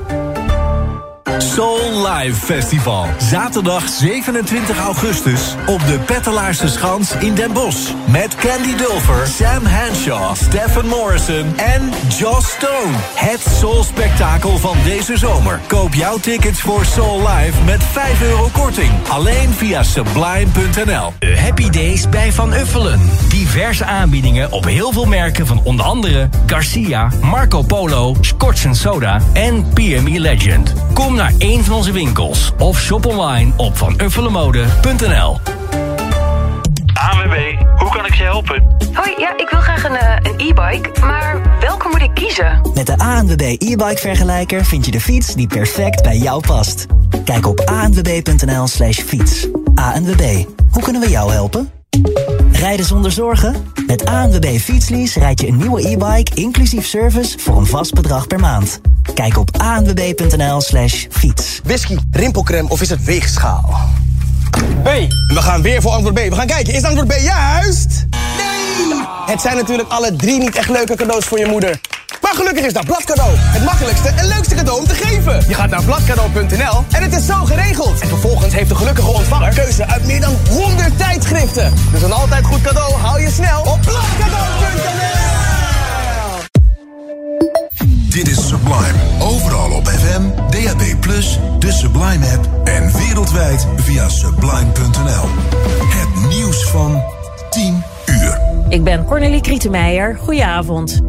Soul 1.41 2.07
Live 2.07 2.45
Festival. 2.45 3.05
Zaterdag 3.17 3.89
27 3.89 4.79
augustus 4.79 5.55
op 5.65 5.79
de 5.87 5.99
Pettelaarse 6.05 6.67
Schans 6.67 7.15
in 7.19 7.35
Den 7.35 7.53
Bosch. 7.53 7.91
Met 8.05 8.35
Candy 8.35 8.75
Dulfer, 8.75 9.27
Sam 9.27 9.65
Henshaw, 9.65 10.35
Stephen 10.35 10.87
Morrison 10.87 11.57
en 11.57 11.89
Joss 12.17 12.49
Stone. 12.51 12.93
Het 13.15 13.45
Soul 13.59 13.83
Spektakel 13.83 14.57
van 14.57 14.77
deze 14.83 15.17
zomer. 15.17 15.59
Koop 15.67 15.93
jouw 15.93 16.17
tickets 16.17 16.61
voor 16.61 16.85
Soul 16.85 17.19
Live 17.27 17.63
met 17.65 17.83
5 17.83 18.21
euro 18.21 18.49
korting. 18.51 18.91
Alleen 19.09 19.49
via 19.49 19.83
sublime.nl. 19.83 21.13
De 21.19 21.39
Happy 21.39 21.69
Days 21.69 22.09
bij 22.09 22.31
Van 22.31 22.53
Uffelen. 22.53 22.99
Diverse 23.29 23.85
aanbiedingen 23.85 24.51
op 24.51 24.65
heel 24.65 24.91
veel 24.91 25.05
merken 25.05 25.47
van 25.47 25.61
onder 25.63 25.85
andere 25.85 26.29
Garcia, 26.45 27.11
Marco 27.21 27.61
Polo, 27.61 28.15
Scotch 28.21 28.65
Soda 28.71 29.21
en 29.33 29.65
PME 29.73 30.19
Legend. 30.19 30.73
Kom 31.01 31.15
naar 31.15 31.33
een 31.37 31.63
van 31.63 31.75
onze 31.75 31.91
winkels 31.91 32.51
of 32.57 32.79
shop 32.79 33.05
online 33.05 33.51
op 33.57 33.77
vanuffelenmode.nl. 33.77 35.39
ANWB, 36.93 37.55
hoe 37.75 37.89
kan 37.89 38.05
ik 38.05 38.13
je 38.13 38.23
helpen? 38.23 38.75
Hoi, 38.93 39.13
ja, 39.17 39.37
ik 39.37 39.49
wil 39.49 39.59
graag 39.59 39.83
een 39.83 39.95
eh, 39.95 40.15
een 40.21 40.39
e-bike, 40.39 40.99
maar 40.99 41.57
welke 41.59 41.87
moet 41.87 42.01
ik 42.01 42.13
kiezen? 42.13 42.71
Met 42.73 42.85
de 42.85 42.97
ANWB 42.97 43.41
e-bike 43.41 43.97
vergelijker 43.97 44.65
vind 44.65 44.85
je 44.85 44.91
de 44.91 45.01
fiets 45.01 45.33
die 45.35 45.47
perfect 45.47 46.03
bij 46.03 46.17
jou 46.17 46.41
past. 46.47 46.85
Kijk 47.25 47.47
op 47.47 47.59
anwb.nl 47.59 48.67
slash 48.67 48.99
fiets. 48.99 49.47
ANWB, 49.75 50.45
hoe 50.71 50.83
kunnen 50.83 51.01
we 51.01 51.09
jou 51.09 51.31
helpen? 51.31 51.80
Rijden 52.61 52.85
zonder 52.85 53.11
zorgen? 53.11 53.73
Met 53.87 54.05
ANWB 54.05 54.59
Fietslease 54.59 55.19
rijd 55.19 55.41
je 55.41 55.47
een 55.47 55.57
nieuwe 55.57 55.87
e-bike 55.87 56.31
inclusief 56.33 56.85
service 56.85 57.39
voor 57.39 57.57
een 57.57 57.65
vast 57.65 57.93
bedrag 57.93 58.27
per 58.27 58.39
maand. 58.39 58.81
Kijk 59.13 59.37
op 59.37 59.57
anwb.nl 59.57 60.61
slash 60.61 61.05
fiets. 61.09 61.61
Whisky, 61.63 61.97
rimpelcreme 62.11 62.69
of 62.69 62.81
is 62.81 62.89
het 62.89 63.03
weegschaal? 63.03 63.79
hey, 64.83 65.07
we 65.27 65.41
gaan 65.41 65.61
weer 65.61 65.81
voor 65.81 65.91
antwoord 65.91 66.13
B. 66.13 66.17
We 66.17 66.35
gaan 66.35 66.47
kijken, 66.47 66.73
is 66.73 66.83
antwoord 66.83 67.07
B 67.07 67.11
juist? 67.11 68.05
Nee! 68.09 69.01
Het 69.25 69.41
zijn 69.41 69.55
natuurlijk 69.55 69.89
alle 69.89 70.15
drie 70.15 70.39
niet 70.39 70.55
echt 70.55 70.69
leuke 70.69 70.95
cadeaus 70.95 71.25
voor 71.25 71.39
je 71.39 71.45
moeder. 71.45 71.79
Maar 72.31 72.39
gelukkig 72.39 72.65
is 72.65 72.73
dat 72.73 72.85
bladcadeau 72.85 73.31
het 73.35 73.63
makkelijkste 73.63 74.09
en 74.09 74.25
leukste 74.25 74.55
cadeau 74.55 74.79
om 74.79 74.87
te 74.87 74.95
geven. 74.95 75.43
Je 75.47 75.53
gaat 75.53 75.69
naar 75.69 75.83
bladcadeau.nl 75.83 76.83
en 76.91 77.03
het 77.03 77.15
is 77.15 77.25
zo 77.25 77.33
geregeld. 77.45 77.99
En 77.99 78.07
vervolgens 78.07 78.53
heeft 78.53 78.69
de 78.69 78.75
gelukkige 78.75 79.07
ontvanger 79.07 79.53
keuze 79.53 79.85
uit 79.87 80.05
meer 80.05 80.21
dan 80.21 80.33
100 80.49 80.97
tijdschriften. 80.97 81.73
Dus 81.91 82.01
een 82.01 82.11
altijd 82.11 82.45
goed 82.45 82.61
cadeau 82.61 82.93
haal 82.93 83.19
je 83.19 83.29
snel 83.29 83.61
op 83.61 83.79
bladcadeau.nl. 83.81 85.21
Dit 88.09 88.27
is 88.27 88.47
Sublime. 88.47 88.99
Overal 89.19 89.71
op 89.71 89.87
FM, 89.87 90.21
DAB+, 90.49 91.01
de 91.59 91.71
Sublime 91.71 92.25
app 92.35 92.67
en 92.67 92.91
wereldwijd 92.93 93.67
via 93.75 94.09
sublime.nl. 94.09 95.27
Het 95.85 96.29
nieuws 96.29 96.63
van 96.63 97.03
10 97.49 97.83
uur. 98.05 98.41
Ik 98.69 98.83
ben 98.83 99.05
Cornelie 99.05 99.41
Krietenmeijer. 99.41 100.17
Goedenavond. 100.21 101.01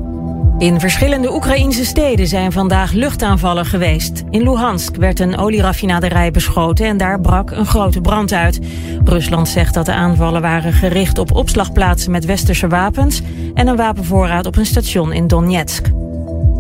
In 0.63 0.81
verschillende 0.81 1.35
Oekraïnse 1.35 1.85
steden 1.85 2.27
zijn 2.27 2.53
vandaag 2.53 2.93
luchtaanvallen 2.93 3.67
geweest. 3.67 4.23
In 4.31 4.43
Luhansk 4.43 4.97
werd 4.97 5.21
een 5.21 5.37
olieraffinaderij 5.37 6.31
beschoten 6.31 6.87
en 6.87 6.97
daar 6.97 7.21
brak 7.21 7.51
een 7.51 7.67
grote 7.67 8.01
brand 8.01 8.33
uit. 8.33 8.61
Rusland 9.05 9.49
zegt 9.49 9.75
dat 9.75 9.87
de 9.87 9.93
aanvallen 9.93 10.43
waren 10.43 10.73
gericht 10.73 11.19
op 11.19 11.33
opslagplaatsen 11.33 12.11
met 12.11 12.25
westerse 12.25 12.69
wapens 12.69 13.23
en 13.55 13.67
een 13.67 13.77
wapenvoorraad 13.77 14.47
op 14.47 14.57
een 14.57 14.67
station 14.67 15.13
in 15.13 15.27
Donetsk. 15.27 15.87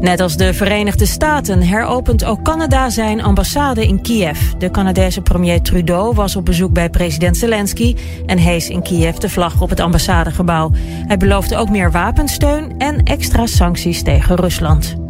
Net 0.02 0.20
als 0.20 0.36
de 0.36 0.54
Verenigde 0.54 1.06
Staten 1.06 1.62
heropent 1.62 2.24
ook 2.24 2.42
Canada 2.42 2.90
zijn 2.90 3.22
ambassade 3.22 3.86
in 3.86 4.02
Kiev. 4.02 4.52
De 4.58 4.70
Canadese 4.70 5.20
premier 5.20 5.62
Trudeau 5.62 6.14
was 6.14 6.36
op 6.36 6.44
bezoek 6.44 6.72
bij 6.72 6.90
president 6.90 7.36
Zelensky 7.36 7.96
en 8.26 8.38
hees 8.38 8.68
in 8.68 8.82
Kiev 8.82 9.16
de 9.16 9.28
vlag 9.28 9.60
op 9.60 9.70
het 9.70 9.80
ambassadegebouw. 9.80 10.70
Hij 11.06 11.16
beloofde 11.16 11.56
ook 11.56 11.70
meer 11.70 11.90
wapensteun 11.90 12.78
en 12.78 13.02
extra 13.02 13.46
sancties 13.46 14.02
tegen 14.02 14.36
Rusland. 14.36 15.01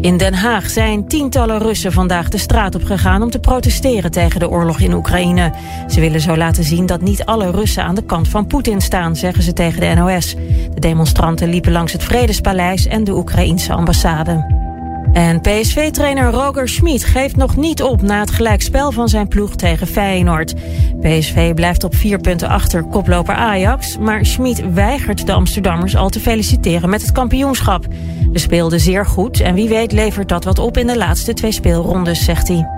In 0.00 0.16
Den 0.16 0.34
Haag 0.34 0.70
zijn 0.70 1.08
tientallen 1.08 1.58
Russen 1.58 1.92
vandaag 1.92 2.28
de 2.28 2.38
straat 2.38 2.74
op 2.74 2.84
gegaan 2.84 3.22
om 3.22 3.30
te 3.30 3.38
protesteren 3.38 4.10
tegen 4.10 4.40
de 4.40 4.48
oorlog 4.48 4.80
in 4.80 4.92
Oekraïne. 4.92 5.52
Ze 5.88 6.00
willen 6.00 6.20
zo 6.20 6.36
laten 6.36 6.64
zien 6.64 6.86
dat 6.86 7.00
niet 7.00 7.24
alle 7.24 7.50
Russen 7.50 7.84
aan 7.84 7.94
de 7.94 8.04
kant 8.04 8.28
van 8.28 8.46
Poetin 8.46 8.80
staan, 8.80 9.16
zeggen 9.16 9.42
ze 9.42 9.52
tegen 9.52 9.80
de 9.80 9.94
NOS. 9.94 10.34
De 10.74 10.80
demonstranten 10.80 11.48
liepen 11.48 11.72
langs 11.72 11.92
het 11.92 12.04
Vredespaleis 12.04 12.86
en 12.86 13.04
de 13.04 13.12
Oekraïense 13.12 13.72
ambassade. 13.72 14.68
En 15.12 15.40
PSV-trainer 15.40 16.30
Roger 16.30 16.68
Schmid 16.68 17.04
geeft 17.04 17.36
nog 17.36 17.56
niet 17.56 17.82
op 17.82 18.02
na 18.02 18.20
het 18.20 18.30
gelijkspel 18.30 18.92
van 18.92 19.08
zijn 19.08 19.28
ploeg 19.28 19.54
tegen 19.56 19.86
Feyenoord. 19.86 20.54
PSV 21.00 21.54
blijft 21.54 21.84
op 21.84 21.94
vier 21.94 22.18
punten 22.18 22.48
achter 22.48 22.84
koploper 22.84 23.34
Ajax, 23.34 23.98
maar 23.98 24.26
Schmid 24.26 24.72
weigert 24.72 25.26
de 25.26 25.32
Amsterdammers 25.32 25.96
al 25.96 26.08
te 26.08 26.20
feliciteren 26.20 26.90
met 26.90 27.02
het 27.02 27.12
kampioenschap. 27.12 27.86
We 28.32 28.38
speelden 28.38 28.80
zeer 28.80 29.06
goed 29.06 29.40
en 29.40 29.54
wie 29.54 29.68
weet 29.68 29.92
levert 29.92 30.28
dat 30.28 30.44
wat 30.44 30.58
op 30.58 30.76
in 30.76 30.86
de 30.86 30.96
laatste 30.96 31.34
twee 31.34 31.52
speelrondes, 31.52 32.24
zegt 32.24 32.48
hij. 32.48 32.68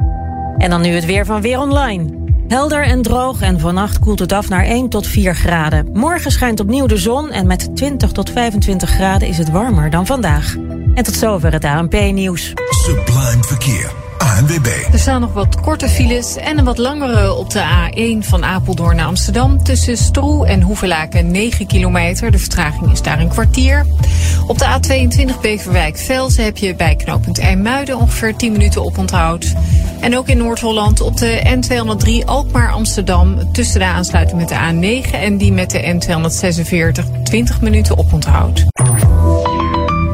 En 0.56 0.70
dan 0.70 0.80
nu 0.80 0.88
het 0.88 1.04
weer 1.04 1.26
van 1.26 1.40
Weer 1.40 1.58
Online. 1.58 2.20
Helder 2.48 2.84
en 2.84 3.02
droog 3.02 3.40
en 3.40 3.60
vannacht 3.60 3.98
koelt 3.98 4.18
het 4.18 4.32
af 4.32 4.48
naar 4.48 4.64
1 4.64 4.88
tot 4.88 5.06
4 5.06 5.34
graden. 5.34 5.88
Morgen 5.92 6.30
schijnt 6.30 6.60
opnieuw 6.60 6.86
de 6.86 6.96
zon 6.96 7.30
en 7.30 7.46
met 7.46 7.76
20 7.76 8.12
tot 8.12 8.30
25 8.30 8.90
graden 8.90 9.28
is 9.28 9.38
het 9.38 9.50
warmer 9.50 9.90
dan 9.90 10.06
vandaag. 10.06 10.56
En 10.95 11.05
tot 11.05 11.14
zover 11.14 11.53
het 11.53 11.64
ANP-nieuws. 11.64 12.53
Sublime 12.68 13.43
Verkeer. 13.43 13.90
ANWB. 14.18 14.66
Er 14.93 14.99
staan 14.99 15.20
nog 15.20 15.32
wat 15.32 15.61
korte 15.61 15.88
files 15.88 16.36
en 16.36 16.59
een 16.59 16.64
wat 16.64 16.78
langere 16.78 17.34
op 17.34 17.51
de 17.51 17.62
A1 17.62 18.28
van 18.28 18.45
Apeldoorn 18.45 18.97
naar 18.97 19.07
Amsterdam. 19.07 19.62
Tussen 19.62 19.97
Stroe 19.97 20.47
en 20.47 20.62
Hoevelaken 20.62 21.30
9 21.30 21.66
kilometer. 21.66 22.30
De 22.30 22.38
vertraging 22.38 22.93
is 22.93 23.03
daar 23.03 23.20
een 23.20 23.28
kwartier. 23.28 23.86
Op 24.47 24.59
de 24.59 24.64
A22 24.64 25.40
Beverwijk-Velsen 25.40 26.45
heb 26.45 26.57
je 26.57 26.74
bij 26.74 26.97
knooppunt 26.97 27.38
IJmuiden 27.38 27.97
ongeveer 27.97 28.36
10 28.36 28.53
minuten 28.53 28.84
op 28.84 28.99
onthoud. 28.99 29.55
En 30.01 30.16
ook 30.16 30.28
in 30.28 30.38
Noord-Holland 30.38 31.01
op 31.01 31.16
de 31.16 31.59
N203 31.61 32.24
Alkmaar-Amsterdam... 32.24 33.53
tussen 33.53 33.80
de 33.80 33.86
aansluiting 33.86 34.40
met 34.40 34.49
de 34.49 34.55
A9 34.55 35.11
en 35.11 35.36
die 35.36 35.53
met 35.53 35.70
de 35.70 35.82
N246 35.82 37.22
20 37.22 37.61
minuten 37.61 37.97
op 37.97 38.12
onthoud. 38.12 38.64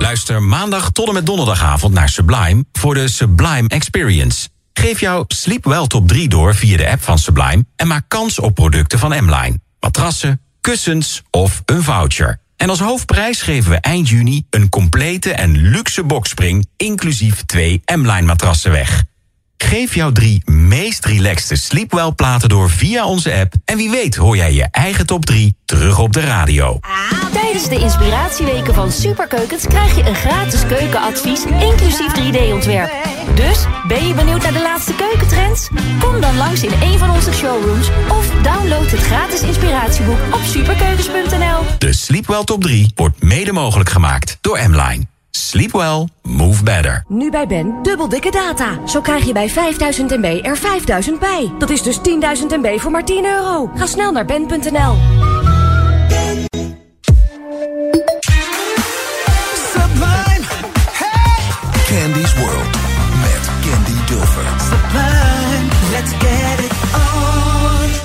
Luister 0.08 0.42
maandag 0.42 0.90
tot 0.90 1.08
en 1.08 1.14
met 1.14 1.26
donderdagavond 1.26 1.94
naar 1.94 2.08
Sublime 2.08 2.64
voor 2.72 2.94
de 2.94 3.08
Sublime 3.08 3.68
Experience. 3.68 4.48
Geef 4.72 5.00
jouw 5.00 5.24
Sleep 5.28 5.64
Well 5.64 5.86
Top 5.86 6.08
3 6.08 6.28
door 6.28 6.54
via 6.54 6.76
de 6.76 6.90
app 6.90 7.02
van 7.02 7.18
Sublime 7.18 7.64
en 7.76 7.86
maak 7.86 8.04
kans 8.08 8.38
op 8.38 8.54
producten 8.54 8.98
van 8.98 9.24
M-Line. 9.24 9.60
Matrassen, 9.80 10.40
kussens 10.60 11.22
of 11.30 11.62
een 11.64 11.82
voucher. 11.82 12.40
En 12.56 12.68
als 12.68 12.80
hoofdprijs 12.80 13.42
geven 13.42 13.70
we 13.70 13.76
eind 13.76 14.08
juni 14.08 14.46
een 14.50 14.68
complete 14.68 15.32
en 15.32 15.56
luxe 15.56 16.04
boxspring... 16.04 16.66
inclusief 16.76 17.44
twee 17.44 17.82
M-Line 17.94 18.22
matrassen 18.22 18.70
weg. 18.70 19.04
Geef 19.64 19.94
jouw 19.94 20.12
drie 20.12 20.42
meest 20.44 21.04
relaxte 21.04 21.56
Sleepwell 21.56 22.12
platen 22.12 22.48
door 22.48 22.70
via 22.70 23.06
onze 23.06 23.34
app... 23.34 23.54
en 23.64 23.76
wie 23.76 23.90
weet 23.90 24.16
hoor 24.16 24.36
jij 24.36 24.52
je 24.52 24.68
eigen 24.70 25.06
top 25.06 25.26
3 25.26 25.56
terug 25.64 25.98
op 25.98 26.12
de 26.12 26.20
radio. 26.20 26.78
Tijdens 27.32 27.68
de 27.68 27.78
inspiratieweken 27.78 28.74
van 28.74 28.92
Superkeukens 28.92 29.66
krijg 29.66 29.96
je 29.96 30.02
een 30.02 30.14
gratis 30.14 30.66
keukenadvies, 30.66 31.44
inclusief 31.44 32.12
3D-ontwerp. 32.18 32.90
Dus, 33.34 33.64
ben 33.88 34.06
je 34.06 34.14
benieuwd 34.14 34.42
naar 34.42 34.52
de 34.52 34.62
laatste 34.62 34.94
keukentrends? 34.94 35.68
Kom 36.00 36.20
dan 36.20 36.36
langs 36.36 36.62
in 36.62 36.72
een 36.82 36.98
van 36.98 37.10
onze 37.10 37.32
showrooms 37.32 37.88
of 38.08 38.30
download 38.42 38.90
het 38.90 39.00
gratis 39.00 39.42
inspiratieboek 39.42 40.18
op 40.34 40.40
superkeukens.nl. 40.44 41.78
De 41.78 41.92
Sleepwell 41.92 42.44
top 42.44 42.62
3 42.62 42.92
wordt 42.94 43.22
mede 43.22 43.52
mogelijk 43.52 43.90
gemaakt 43.90 44.38
door 44.40 44.58
M-Line. 44.68 45.06
Sleep 45.38 45.72
well, 45.72 46.08
move 46.22 46.62
better. 46.62 47.04
Nu 47.08 47.30
bij 47.30 47.46
Ben, 47.46 47.82
dubbel 47.82 48.08
dikke 48.08 48.30
data. 48.30 48.86
Zo 48.86 49.00
krijg 49.00 49.24
je 49.24 49.32
bij 49.32 49.48
5000 49.48 50.10
MB 50.10 50.38
er 50.42 50.56
5000 50.56 51.18
bij. 51.18 51.52
Dat 51.58 51.70
is 51.70 51.82
dus 51.82 51.98
10.000 51.98 52.02
MB 52.48 52.80
voor 52.80 52.90
maar 52.90 53.04
10 53.04 53.24
euro. 53.24 53.70
Ga 53.74 53.86
snel 53.86 54.12
naar 54.12 54.24
ben.nl. 54.24 55.37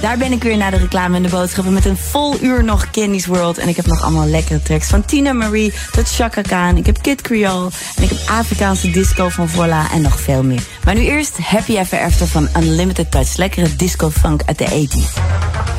Daar 0.04 0.18
ben 0.18 0.32
ik 0.32 0.44
weer 0.44 0.58
naar 0.58 0.72
de 0.72 0.78
reclame 0.78 1.16
en 1.16 1.24
de 1.24 1.30
boodschappen 1.30 1.74
met 1.74 1.86
een 1.86 1.98
vol 1.98 2.42
uur 2.42 2.64
nog 2.64 2.90
Candy's 2.92 3.26
World. 3.26 3.58
En 3.58 3.68
ik 3.68 3.76
heb 3.76 3.86
nog 3.86 4.02
allemaal 4.02 4.28
lekkere 4.28 4.62
tracks 4.62 4.88
van 4.88 5.06
Tina 5.06 5.34
Marie 5.34 5.74
tot 5.92 6.10
Chaka 6.10 6.42
Khan. 6.42 6.78
Ik 6.78 6.86
heb 6.86 7.02
Kid 7.02 7.22
Creole 7.22 7.70
en 7.96 8.04
ik 8.04 8.10
heb 8.10 8.20
Afrikaanse 8.26 8.92
disco 8.92 9.30
van 9.30 9.50
Voila 9.50 9.92
en 9.92 10.02
nog 10.02 10.20
veel 10.20 10.44
meer. 10.44 10.64
Maar 10.86 10.96
nu 10.96 11.02
eerst 11.02 11.38
Happy 11.38 11.78
Ever 11.78 12.00
After 12.00 12.28
van 12.28 12.50
Unlimited 12.58 13.12
Touch. 13.12 13.38
Lekkere 13.38 13.76
disco 13.76 14.10
funk 14.10 14.42
uit 14.46 14.58
de 14.58 14.88
80s. 14.88 15.73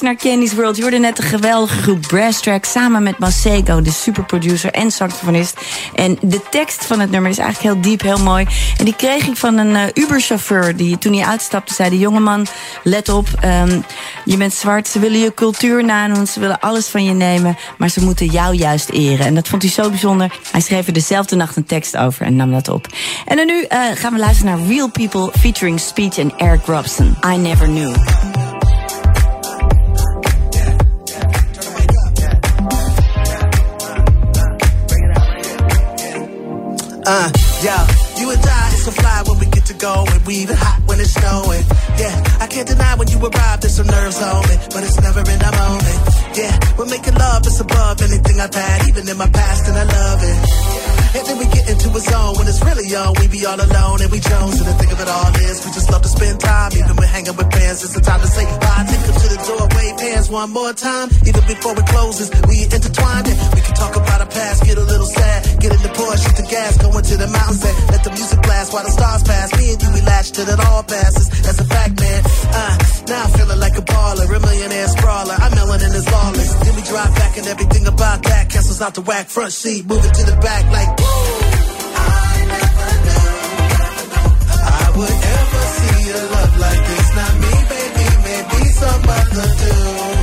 Naar 0.00 0.16
Candy's 0.16 0.54
World. 0.54 0.76
Je 0.76 0.82
hoorde 0.82 0.98
net 0.98 1.16
de 1.16 1.22
geweldige 1.22 1.82
groep 1.82 2.00
Brass 2.00 2.40
Track 2.40 2.64
samen 2.64 3.02
met 3.02 3.18
Masego, 3.18 3.80
de 3.80 3.90
superproducer 3.90 4.70
en 4.70 4.90
saxofonist. 4.90 5.60
En 5.94 6.18
de 6.20 6.40
tekst 6.50 6.84
van 6.84 7.00
het 7.00 7.10
nummer 7.10 7.30
is 7.30 7.38
eigenlijk 7.38 7.74
heel 7.74 7.82
diep, 7.82 8.00
heel 8.00 8.24
mooi. 8.24 8.46
En 8.78 8.84
die 8.84 8.96
kreeg 8.96 9.26
ik 9.26 9.36
van 9.36 9.56
een 9.56 9.76
eh, 9.76 10.04
Uber-chauffeur. 10.04 10.76
Die 10.76 10.98
toen 10.98 11.12
hij 11.12 11.26
uitstapte 11.26 11.74
zei: 11.74 11.90
de 11.90 11.98
jongeman, 11.98 12.46
let 12.82 13.08
op, 13.08 13.28
ehm, 13.40 13.80
je 14.24 14.36
bent 14.36 14.52
zwart. 14.52 14.88
Ze 14.88 14.98
willen 14.98 15.18
je 15.18 15.34
cultuur 15.34 15.84
nadoen, 15.84 16.26
ze 16.26 16.40
willen 16.40 16.60
alles 16.60 16.86
van 16.86 17.04
je 17.04 17.12
nemen. 17.12 17.56
Maar 17.78 17.88
ze 17.88 18.04
moeten 18.04 18.26
jou 18.26 18.54
juist 18.54 18.90
eren. 18.90 19.26
En 19.26 19.34
dat 19.34 19.48
vond 19.48 19.62
hij 19.62 19.70
zo 19.70 19.88
bijzonder. 19.90 20.32
Hij 20.50 20.60
schreef 20.60 20.86
er 20.86 20.92
dezelfde 20.92 21.36
nacht 21.36 21.56
een 21.56 21.66
tekst 21.66 21.96
over 21.96 22.26
en 22.26 22.36
nam 22.36 22.52
dat 22.52 22.68
op. 22.68 22.86
En 23.26 23.36
dan 23.36 23.46
nu 23.46 23.62
eh, 23.62 23.78
gaan 23.94 24.12
we 24.12 24.18
luisteren 24.18 24.58
naar 24.58 24.68
Real 24.68 24.90
People 24.90 25.30
featuring 25.38 25.80
Speech 25.80 26.18
en 26.18 26.32
Eric 26.36 26.64
Robson. 26.66 27.16
I 27.26 27.36
Never 27.36 27.66
Knew. 27.66 28.35
Uh, 37.08 37.30
yo, 37.62 37.76
you 38.18 38.30
and 38.34 38.42
I, 38.42 38.70
it's 38.74 38.82
so 38.82 38.90
fly 38.90 39.22
when 39.26 39.38
we 39.38 39.46
get 39.46 39.64
to 39.66 39.74
go, 39.74 40.04
and 40.10 40.26
we 40.26 40.42
even 40.42 40.56
hot 40.56 40.82
when 40.86 40.98
it's 40.98 41.14
snowing. 41.14 41.62
Yeah, 42.02 42.10
I 42.40 42.48
can't 42.48 42.66
deny 42.66 42.96
when 42.96 43.06
you 43.06 43.18
arrive, 43.22 43.60
there's 43.60 43.76
some 43.76 43.86
nerves 43.86 44.20
on 44.20 44.42
me, 44.48 44.56
but 44.74 44.82
it's 44.82 45.00
never 45.00 45.20
in 45.20 45.38
a 45.38 45.52
moment. 45.54 46.00
Yeah, 46.34 46.58
we're 46.76 46.90
making 46.90 47.14
love, 47.14 47.46
it's 47.46 47.60
above 47.60 48.02
anything 48.02 48.40
I've 48.40 48.52
had, 48.52 48.88
even 48.88 49.08
in 49.08 49.16
my 49.16 49.28
past, 49.30 49.68
and 49.68 49.78
I 49.78 49.84
love 49.84 50.20
it. 50.20 50.85
And 51.16 51.24
then 51.24 51.38
we 51.40 51.48
get 51.48 51.64
into 51.64 51.88
it 51.96 52.04
zone. 52.04 52.36
When 52.36 52.44
it's 52.44 52.60
really 52.60 52.84
on, 52.92 53.16
we 53.16 53.24
be 53.32 53.40
all 53.48 53.56
alone 53.56 54.04
and 54.04 54.12
we 54.12 54.20
Jones. 54.20 54.60
And 54.60 54.68
the 54.68 54.76
thing 54.76 54.92
of 54.92 55.00
it 55.00 55.08
all 55.08 55.32
is, 55.48 55.64
we 55.64 55.72
just 55.72 55.88
love 55.88 56.04
to 56.04 56.12
spend 56.12 56.36
time. 56.40 56.76
Even 56.76 56.92
when 56.92 57.08
hanging 57.08 57.32
with 57.32 57.48
friends, 57.48 57.80
it's 57.80 57.96
the 57.96 58.04
time 58.04 58.20
to 58.20 58.28
say 58.28 58.44
bye. 58.60 58.84
Take 58.84 59.00
them 59.00 59.16
to 59.16 59.28
the 59.32 59.40
door, 59.48 59.64
wave 59.72 59.96
hands 59.96 60.28
one 60.28 60.50
more 60.52 60.76
time. 60.76 61.08
Even 61.24 61.40
before 61.48 61.72
it 61.72 61.86
closes, 61.88 62.28
we 62.44 62.68
intertwined 62.68 63.32
it. 63.32 63.36
We 63.56 63.64
can 63.64 63.72
talk 63.72 63.96
about 63.96 64.20
our 64.20 64.28
past, 64.28 64.68
get 64.68 64.76
a 64.76 64.84
little 64.84 65.08
sad. 65.08 65.56
Get 65.56 65.72
in 65.72 65.80
the 65.80 65.92
Porsche, 65.96 66.20
shoot 66.20 66.36
the 66.36 66.46
gas, 66.52 66.76
go 66.76 66.92
into 66.92 67.16
the 67.16 67.28
mountains 67.32 67.64
and 67.64 67.76
let 67.88 68.04
the 68.04 68.12
music 68.12 68.40
blast 68.44 68.76
while 68.76 68.84
the 68.84 68.92
stars 68.92 69.22
pass. 69.24 69.56
Me 69.56 69.72
and 69.72 69.80
you, 69.80 69.88
we 69.96 70.00
latch 70.04 70.36
till 70.36 70.44
it 70.44 70.60
all 70.68 70.84
passes. 70.84 71.32
That's 71.40 71.60
a 71.64 71.64
fact, 71.64 71.96
man. 71.96 72.20
Uh, 72.52 72.76
now 73.08 73.24
I'm 73.24 73.32
feeling 73.32 73.60
like 73.60 73.76
a 73.80 73.84
baller, 73.88 74.28
a 74.28 74.36
millionaire 74.36 74.88
sprawler. 74.92 75.32
I'm 75.32 75.52
melanin 75.56 75.96
is 75.96 76.06
lawless. 76.12 76.52
Then 76.60 76.76
we 76.76 76.82
drive 76.84 77.12
back 77.16 77.40
and 77.40 77.46
everything 77.48 77.86
about 77.88 78.20
that. 78.28 78.50
Castles 78.52 78.82
out 78.84 78.92
the 78.92 79.00
whack, 79.00 79.32
front 79.32 79.52
seat, 79.52 79.86
moving 79.86 80.12
to 80.12 80.22
the 80.28 80.36
back 80.44 80.64
like 80.68 81.05
woo. 81.06 81.38
I 81.94 82.36
never 82.54 82.90
knew 83.06 83.34
I 84.80 84.86
would 84.96 85.18
ever 85.38 85.62
see 85.76 86.00
a 86.10 86.22
love 86.34 86.54
like 86.64 86.82
this. 86.90 87.08
Not 87.18 87.34
me, 87.42 87.54
baby, 87.72 88.06
maybe 88.26 88.60
some 88.80 89.04
other 89.18 89.48
dude. 89.60 90.15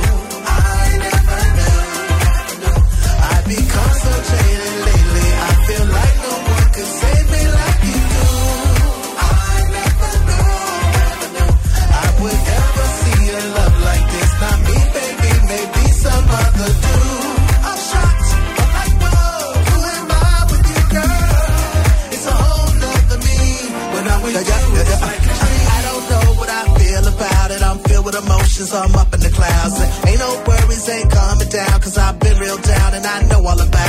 Emotions. 28.54 28.72
I'm 28.72 28.94
up 28.94 29.12
in 29.14 29.20
the 29.20 29.30
clouds. 29.30 29.80
Ain't 30.06 30.18
no 30.18 30.42
worries, 30.46 30.88
ain't 30.88 31.10
coming 31.10 31.48
down. 31.48 31.80
Cause 31.80 31.98
I've 31.98 32.18
been 32.20 32.38
real 32.38 32.58
down 32.58 32.94
and 32.94 33.06
I 33.06 33.22
know 33.28 33.44
all 33.46 33.60
about 33.60 33.83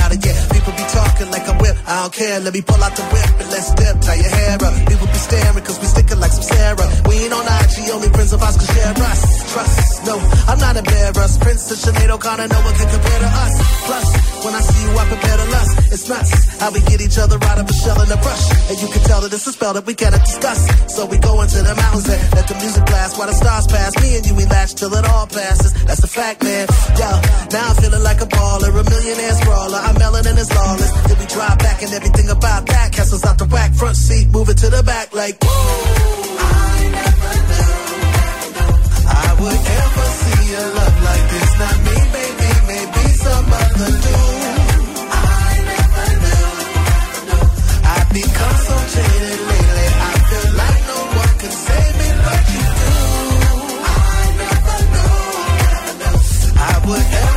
don't 2.05 2.13
care. 2.13 2.39
Let 2.39 2.53
me 2.53 2.61
pull 2.61 2.81
out 2.83 2.93
the 2.93 3.01
whip 3.09 3.33
and 3.41 3.49
let's 3.49 3.73
dip. 3.73 3.95
Tie 4.05 4.19
your 4.21 4.29
hair 4.29 4.57
up. 4.61 4.75
People 4.85 5.07
be 5.09 5.19
staring 5.25 5.63
cause 5.65 5.79
we 5.81 5.87
sticking 5.89 6.19
like 6.21 6.33
some 6.37 6.45
Sarah. 6.45 6.87
We 7.09 7.13
ain't 7.25 7.33
on 7.33 7.45
IG, 7.49 7.89
only 7.97 8.09
friends 8.13 8.31
of 8.33 8.43
ours 8.45 8.57
can 8.61 8.69
share 8.77 8.93
us. 8.93 9.21
Trust, 9.53 10.05
no, 10.05 10.15
I'm 10.45 10.59
not 10.59 10.75
embarrassed. 10.77 11.41
Princess 11.41 11.81
Sinead 11.81 12.09
O'Connor, 12.13 12.47
no 12.47 12.59
one 12.61 12.75
can 12.77 12.89
compare 12.93 13.19
to 13.25 13.29
us. 13.41 13.53
Plus, 13.89 14.07
when 14.45 14.53
I 14.53 14.61
see 14.61 14.81
you, 14.85 14.91
I 14.93 15.05
prepare 15.09 15.37
to 15.37 15.47
lust. 15.49 15.73
It's 15.93 16.05
nuts 16.09 16.31
how 16.61 16.69
we 16.69 16.81
get 16.85 17.01
each 17.01 17.17
other 17.17 17.41
out 17.41 17.57
of 17.57 17.65
a 17.65 17.73
shell 17.73 17.97
in 17.97 18.09
a 18.11 18.19
brush. 18.21 18.45
And 18.69 18.77
you 18.77 18.87
can 18.93 19.01
tell 19.09 19.21
that 19.25 19.33
it's 19.33 19.47
a 19.47 19.53
spell 19.53 19.73
that 19.73 19.85
we 19.89 19.95
cannot 19.97 20.21
discuss. 20.21 20.61
So 20.93 21.09
we 21.09 21.17
go 21.17 21.41
into 21.41 21.57
the 21.57 21.73
mountains 21.73 22.05
and 22.05 22.21
let 22.37 22.45
the 22.45 22.55
music 22.61 22.85
blast 22.85 23.17
while 23.17 23.27
the 23.27 23.33
stars 23.33 23.65
pass. 23.65 23.97
Me 23.97 24.17
and 24.17 24.23
you, 24.29 24.35
we 24.35 24.45
latch 24.45 24.75
till 24.75 24.93
it 24.93 25.05
all 25.09 25.25
passes. 25.25 25.73
That's 25.89 26.01
the 26.01 26.11
fact, 26.11 26.43
man. 26.43 26.69
Yo, 27.01 27.09
now 27.49 27.73
I'm 27.73 27.75
feeling 27.81 28.03
like 28.05 28.21
a 28.21 28.29
baller, 28.29 28.69
a 28.69 28.83
millionaire 28.93 29.35
sprawler. 29.41 29.81
I'm 29.81 29.95
melanin 29.97 30.37
is 30.37 30.53
lawless. 30.53 30.91
Then 31.09 31.17
we 31.17 31.25
drive 31.25 31.57
back 31.57 31.81
and 31.81 31.94
everything 31.95 32.29
about 32.29 32.65
that. 32.67 32.91
Castles 32.91 33.23
out 33.25 33.37
the 33.37 33.45
whack, 33.45 33.73
front 33.73 33.95
seat, 33.95 34.27
moving 34.29 34.55
to 34.55 34.69
the 34.69 34.83
back 34.83 35.13
like 35.13 35.35
woo. 35.41 35.47
I 35.47 36.79
never 36.99 37.33
knew 37.49 37.73
I 39.07 39.29
would 39.41 39.63
ever 39.81 40.07
see 40.21 40.53
a 40.53 40.65
love 40.77 40.97
like 41.09 41.25
this. 41.33 41.49
Not 41.61 41.77
me, 41.87 41.97
baby, 42.17 42.49
maybe 42.71 43.03
some 43.25 43.47
other 43.63 43.91
dude. 44.03 44.63
I 45.11 45.51
never 45.71 46.07
knew 46.23 46.47
I'd 47.95 48.09
be 48.17 48.23
concentrated 48.39 49.39
lately. 49.51 49.87
I 50.09 50.13
feel 50.29 50.47
like. 50.57 50.75
I 53.87 54.31
never 54.43 54.79
knew 54.93 55.15
I 56.57 56.73
would 56.87 57.07
ever 57.23 57.34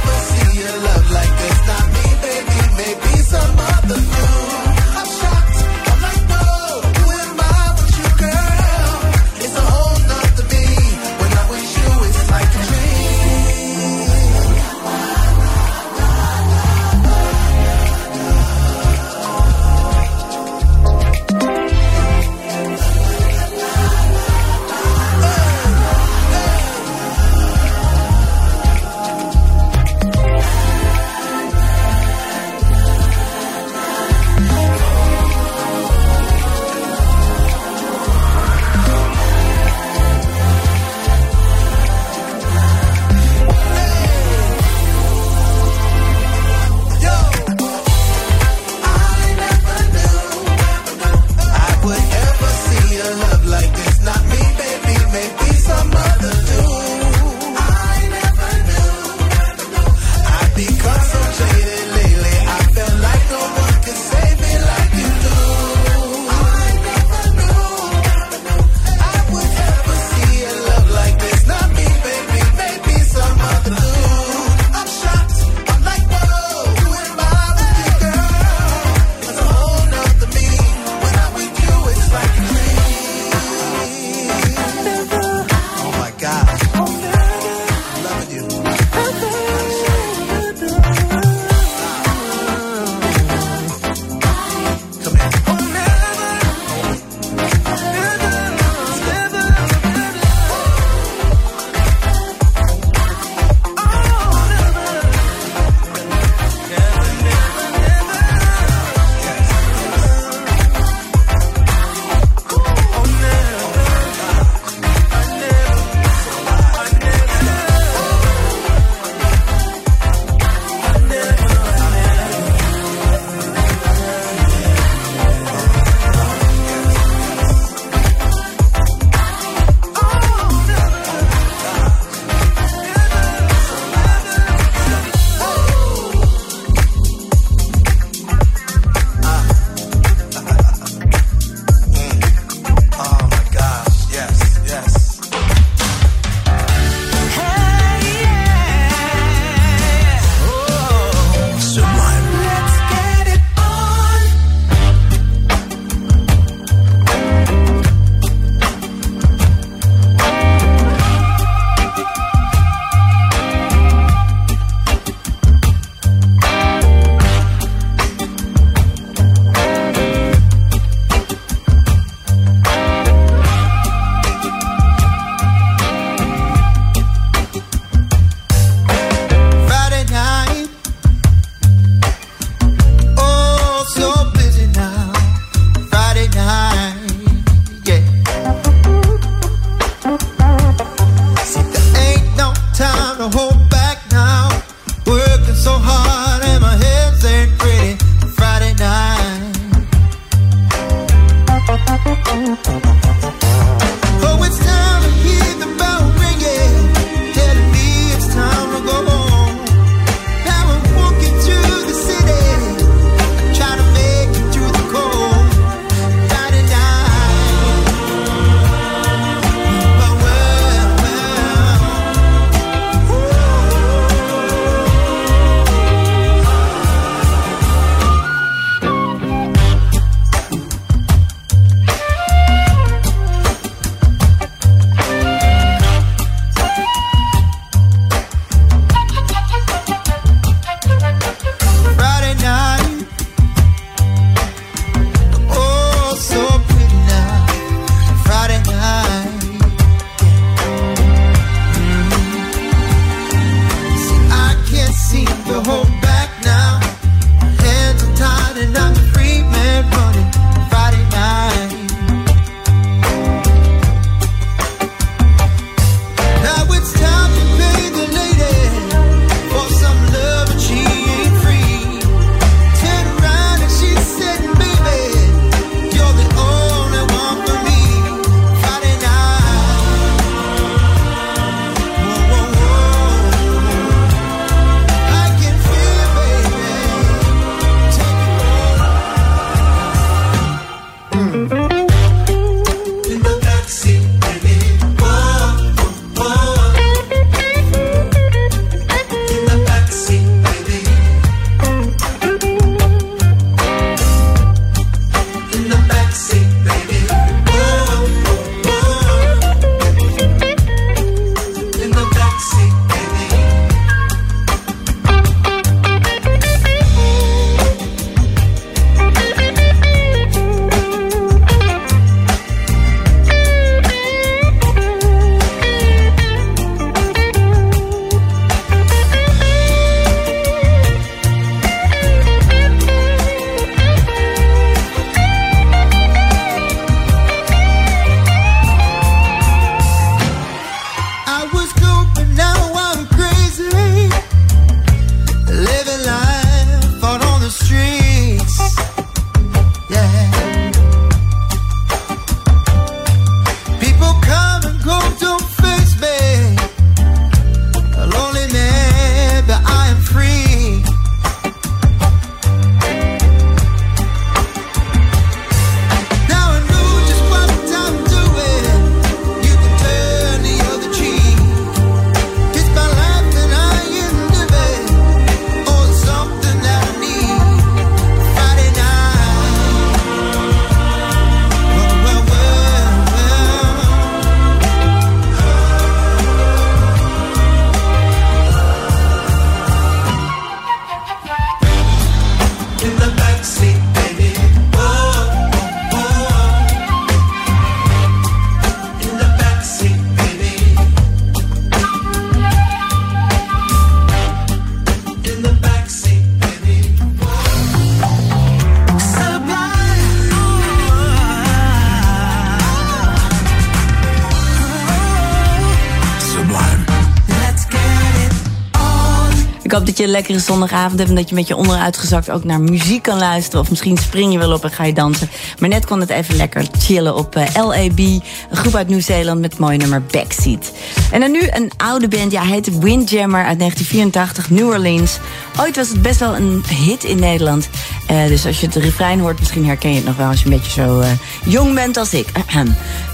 je 419.98 420.04
een 420.04 420.10
lekkere 420.10 420.38
zondagavond 420.38 420.98
hebt 420.98 421.10
en 421.10 421.16
dat 421.16 421.28
je 421.28 421.34
met 421.34 421.48
je 421.48 421.56
onderuitgezakt 421.56 422.30
ook 422.30 422.44
naar 422.44 422.60
muziek 422.60 423.02
kan 423.02 423.18
luisteren. 423.18 423.60
Of 423.60 423.70
misschien 423.70 423.96
spring 423.96 424.32
je 424.32 424.38
wel 424.38 424.52
op 424.52 424.64
en 424.64 424.70
ga 424.70 424.84
je 424.84 424.92
dansen. 424.92 425.30
Maar 425.58 425.68
net 425.68 425.86
kon 425.86 426.00
het 426.00 426.10
even 426.10 426.36
lekker 426.36 426.66
chillen 426.78 427.16
op 427.16 427.36
eh, 427.36 427.64
LAB, 427.66 427.98
een 427.98 428.22
groep 428.50 428.74
uit 428.74 428.88
Nieuw-Zeeland 428.88 429.40
met 429.40 429.58
mooi 429.58 429.68
mooie 429.68 429.80
nummer 429.80 430.02
Backseat. 430.10 430.72
En 431.10 431.20
dan 431.20 431.30
nu 431.30 431.40
een 431.50 431.70
oude 431.76 432.08
band, 432.08 432.32
ja, 432.32 432.42
heet 432.42 432.78
Windjammer 432.78 433.44
uit 433.44 433.58
1984, 433.58 434.50
New 434.50 434.66
Orleans. 434.66 435.18
Ooit 435.60 435.76
was 435.76 435.88
het 435.88 436.02
best 436.02 436.20
wel 436.20 436.36
een 436.36 436.64
hit 436.68 437.04
in 437.04 437.18
Nederland. 437.18 437.68
Eh, 438.06 438.26
dus 438.26 438.46
als 438.46 438.60
je 438.60 438.66
het 438.66 438.74
refrein 438.74 439.20
hoort, 439.20 439.38
misschien 439.38 439.66
herken 439.66 439.90
je 439.90 439.96
het 439.96 440.04
nog 440.04 440.16
wel 440.16 440.28
als 440.28 440.38
je 440.38 440.44
een 440.44 440.56
beetje 440.56 440.82
zo 440.82 441.00
eh, 441.00 441.10
jong 441.44 441.74
bent 441.74 441.96
als 441.96 442.14
ik. 442.14 442.26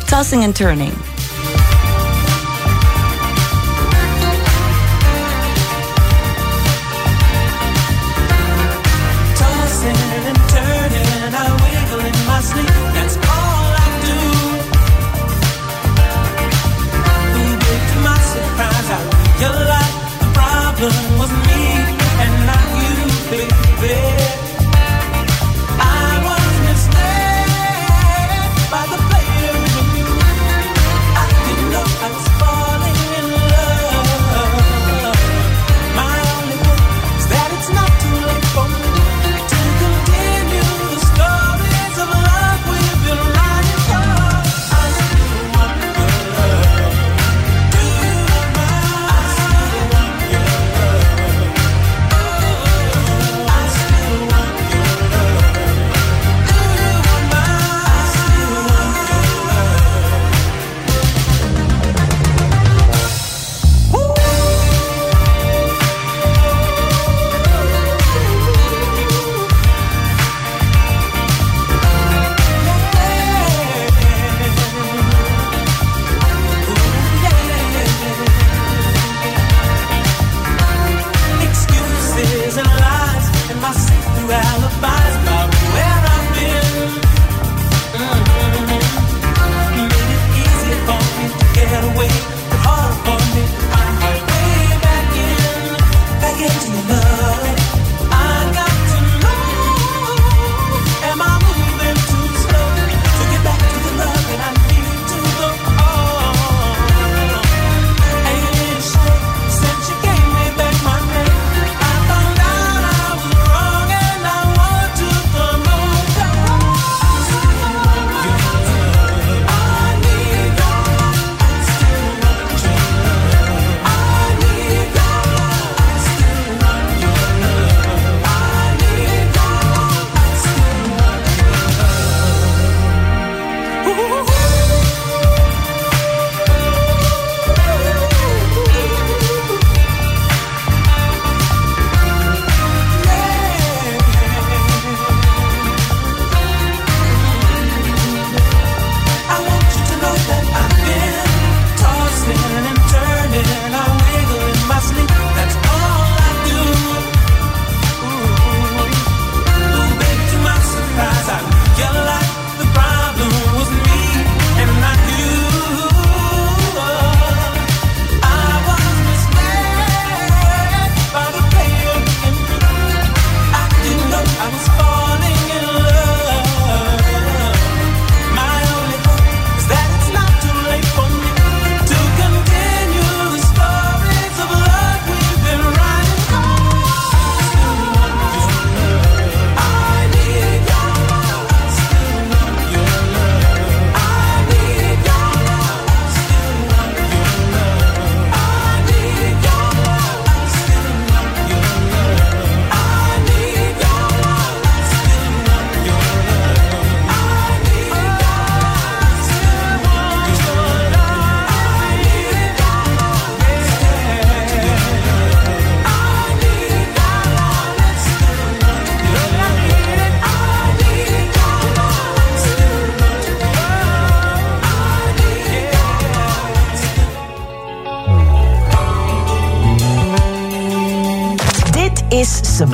Tossing 0.07 0.43
and 0.43 0.55
Turning. 0.55 1.14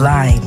blind. 0.00 0.39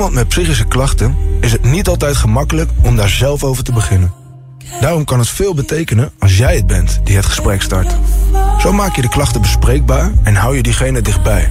Iemand 0.00 0.18
met 0.18 0.28
psychische 0.28 0.64
klachten 0.64 1.16
is 1.40 1.52
het 1.52 1.64
niet 1.64 1.88
altijd 1.88 2.16
gemakkelijk 2.16 2.70
om 2.82 2.96
daar 2.96 3.08
zelf 3.08 3.44
over 3.44 3.64
te 3.64 3.72
beginnen. 3.72 4.12
Daarom 4.80 5.04
kan 5.04 5.18
het 5.18 5.28
veel 5.28 5.54
betekenen 5.54 6.12
als 6.18 6.36
jij 6.36 6.56
het 6.56 6.66
bent 6.66 7.00
die 7.04 7.16
het 7.16 7.24
gesprek 7.24 7.62
start. 7.62 7.96
Zo 8.58 8.72
maak 8.72 8.96
je 8.96 9.02
de 9.02 9.08
klachten 9.08 9.40
bespreekbaar 9.40 10.12
en 10.22 10.34
hou 10.34 10.56
je 10.56 10.62
diegene 10.62 11.00
dichtbij. 11.00 11.50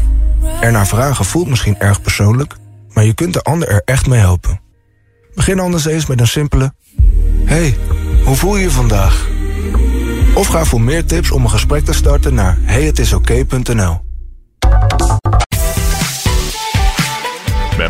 Er 0.62 0.72
naar 0.72 0.88
vragen 0.88 1.26
voelt 1.26 1.48
misschien 1.48 1.80
erg 1.80 2.02
persoonlijk, 2.02 2.56
maar 2.94 3.06
je 3.06 3.14
kunt 3.14 3.34
de 3.34 3.42
ander 3.42 3.68
er 3.68 3.82
echt 3.86 4.08
mee 4.08 4.20
helpen. 4.20 4.62
Begin 5.36 5.60
anders 5.60 5.86
eens 5.86 6.06
met 6.06 6.20
een 6.20 6.28
simpele: 6.28 6.74
Hey, 7.46 7.78
hoe 8.24 8.36
voel 8.36 8.56
je 8.56 8.64
je 8.64 8.72
vandaag? 8.72 9.28
Of 10.36 10.48
ga 10.48 10.66
voor 10.66 10.82
meer 10.82 11.06
tips 11.06 11.32
om 11.32 11.44
een 11.44 11.50
gesprek 11.50 11.86
te 11.86 11.94
starten 11.94 12.34
naar 12.34 12.58
heyhetisoké.nl. 12.62 14.09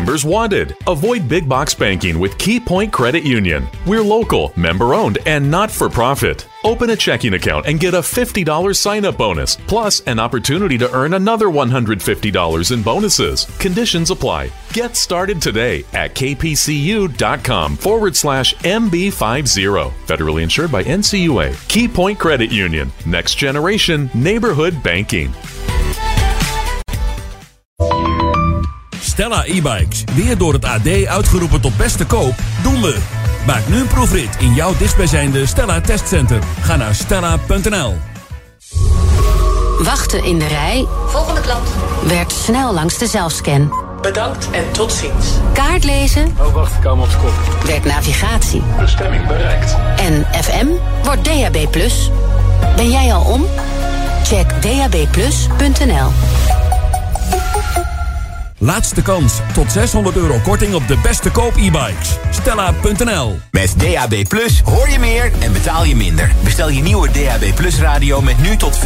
Members 0.00 0.24
wanted. 0.24 0.74
Avoid 0.86 1.28
big 1.28 1.46
box 1.46 1.74
banking 1.74 2.18
with 2.18 2.38
KeyPoint 2.38 2.90
Credit 2.90 3.22
Union. 3.22 3.68
We're 3.86 4.02
local, 4.02 4.50
member 4.56 4.94
owned, 4.94 5.18
and 5.26 5.50
not 5.50 5.70
for 5.70 5.90
profit. 5.90 6.48
Open 6.64 6.88
a 6.88 6.96
checking 6.96 7.34
account 7.34 7.66
and 7.66 7.78
get 7.78 7.92
a 7.92 7.98
$50 7.98 8.74
sign 8.74 9.04
up 9.04 9.18
bonus, 9.18 9.56
plus 9.56 10.00
an 10.06 10.18
opportunity 10.18 10.78
to 10.78 10.90
earn 10.94 11.12
another 11.12 11.48
$150 11.48 12.72
in 12.72 12.82
bonuses. 12.82 13.44
Conditions 13.58 14.10
apply. 14.10 14.50
Get 14.72 14.96
started 14.96 15.42
today 15.42 15.84
at 15.92 16.14
kpcu.com 16.14 17.76
forward 17.76 18.16
slash 18.16 18.54
MB50. 18.54 19.92
Federally 20.06 20.42
insured 20.42 20.72
by 20.72 20.82
NCUA. 20.82 21.50
KeyPoint 21.68 22.18
Credit 22.18 22.50
Union. 22.50 22.90
Next 23.04 23.34
generation 23.34 24.08
neighborhood 24.14 24.82
banking. 24.82 25.30
Stella 29.20 29.44
e-bikes. 29.44 30.04
Weer 30.14 30.38
door 30.38 30.52
het 30.52 30.64
AD 30.64 31.06
uitgeroepen 31.06 31.60
tot 31.60 31.76
beste 31.76 32.06
koop, 32.06 32.34
doen 32.62 32.82
we. 32.82 32.96
Maak 33.46 33.68
nu 33.68 33.76
een 33.76 33.86
proefrit 33.86 34.36
in 34.38 34.54
jouw 34.54 34.76
dichtstbijzijnde 34.76 35.46
Stella 35.46 35.80
testcenter. 35.80 36.42
Ga 36.60 36.76
naar 36.76 36.94
stella.nl. 36.94 37.96
Wachten 39.82 40.24
in 40.24 40.38
de 40.38 40.46
rij 40.46 40.86
Volgende 41.06 41.40
klant. 41.40 41.68
werd 42.06 42.32
snel 42.32 42.72
langs 42.72 42.98
de 42.98 43.06
zelfscan. 43.06 43.72
Bedankt 44.02 44.50
en 44.50 44.72
tot 44.72 44.92
ziens. 44.92 45.26
Kaart 45.52 45.84
lezen 45.84 46.36
Oh, 46.38 46.54
wacht, 46.54 46.74
ik 46.74 46.80
kom 46.82 47.00
op 47.00 47.08
kop. 47.22 47.64
werd 47.66 47.84
navigatie. 47.84 48.62
Bestemming 48.78 49.26
bereikt. 49.26 49.76
En 49.96 50.26
FM 50.42 50.66
wordt 51.02 51.24
DAB+. 51.24 51.66
Ben 52.76 52.90
jij 52.90 53.14
al 53.14 53.24
om? 53.24 53.46
Check 54.24 54.62
dabplus.nl. 54.62 56.10
Laatste 58.62 59.02
kans. 59.02 59.40
Tot 59.52 59.72
600 59.72 60.16
euro 60.16 60.38
korting 60.38 60.74
op 60.74 60.88
de 60.88 60.96
beste 61.02 61.30
koop 61.30 61.56
e-bikes. 61.56 62.18
Stella.nl. 62.30 63.38
Met 63.50 63.74
DAB 63.78 64.28
Plus 64.28 64.60
hoor 64.60 64.88
je 64.88 64.98
meer 64.98 65.32
en 65.40 65.52
betaal 65.52 65.84
je 65.84 65.96
minder. 65.96 66.32
Bestel 66.44 66.68
je 66.68 66.82
nieuwe 66.82 67.10
DAB 67.10 67.54
Plus 67.54 67.78
radio 67.78 68.20
met 68.20 68.38
nu 68.42 68.56
tot 68.56 68.78
15% 68.78 68.80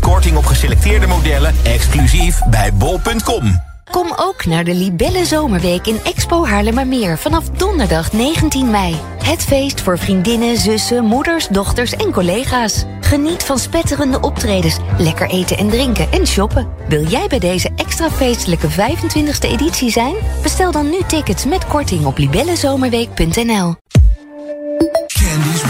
korting 0.00 0.36
op 0.36 0.46
geselecteerde 0.46 1.06
modellen, 1.06 1.54
exclusief 1.64 2.38
bij 2.50 2.74
bol.com. 2.74 3.73
Kom 3.90 4.12
ook 4.16 4.44
naar 4.44 4.64
de 4.64 4.74
Libelle 4.74 5.24
Zomerweek 5.24 5.86
in 5.86 6.00
Expo 6.04 6.44
Haarlemmermeer 6.46 7.18
vanaf 7.18 7.50
donderdag 7.50 8.12
19 8.12 8.70
mei. 8.70 8.96
Het 9.22 9.42
feest 9.42 9.80
voor 9.80 9.98
vriendinnen, 9.98 10.56
zussen, 10.56 11.04
moeders, 11.04 11.48
dochters 11.48 11.92
en 11.92 12.12
collega's. 12.12 12.84
Geniet 13.00 13.42
van 13.42 13.58
spetterende 13.58 14.20
optredens, 14.20 14.78
lekker 14.98 15.28
eten 15.28 15.56
en 15.56 15.68
drinken 15.68 16.12
en 16.12 16.26
shoppen. 16.26 16.68
Wil 16.88 17.06
jij 17.06 17.26
bij 17.26 17.38
deze 17.38 17.70
extra 17.76 18.10
feestelijke 18.10 18.70
25e 18.70 19.50
editie 19.50 19.90
zijn? 19.90 20.14
Bestel 20.42 20.72
dan 20.72 20.90
nu 20.90 20.98
tickets 21.06 21.44
met 21.44 21.66
korting 21.66 22.04
op 22.06 22.18
libellezomerweek.nl. 22.18 23.74
Candy's 25.06 25.62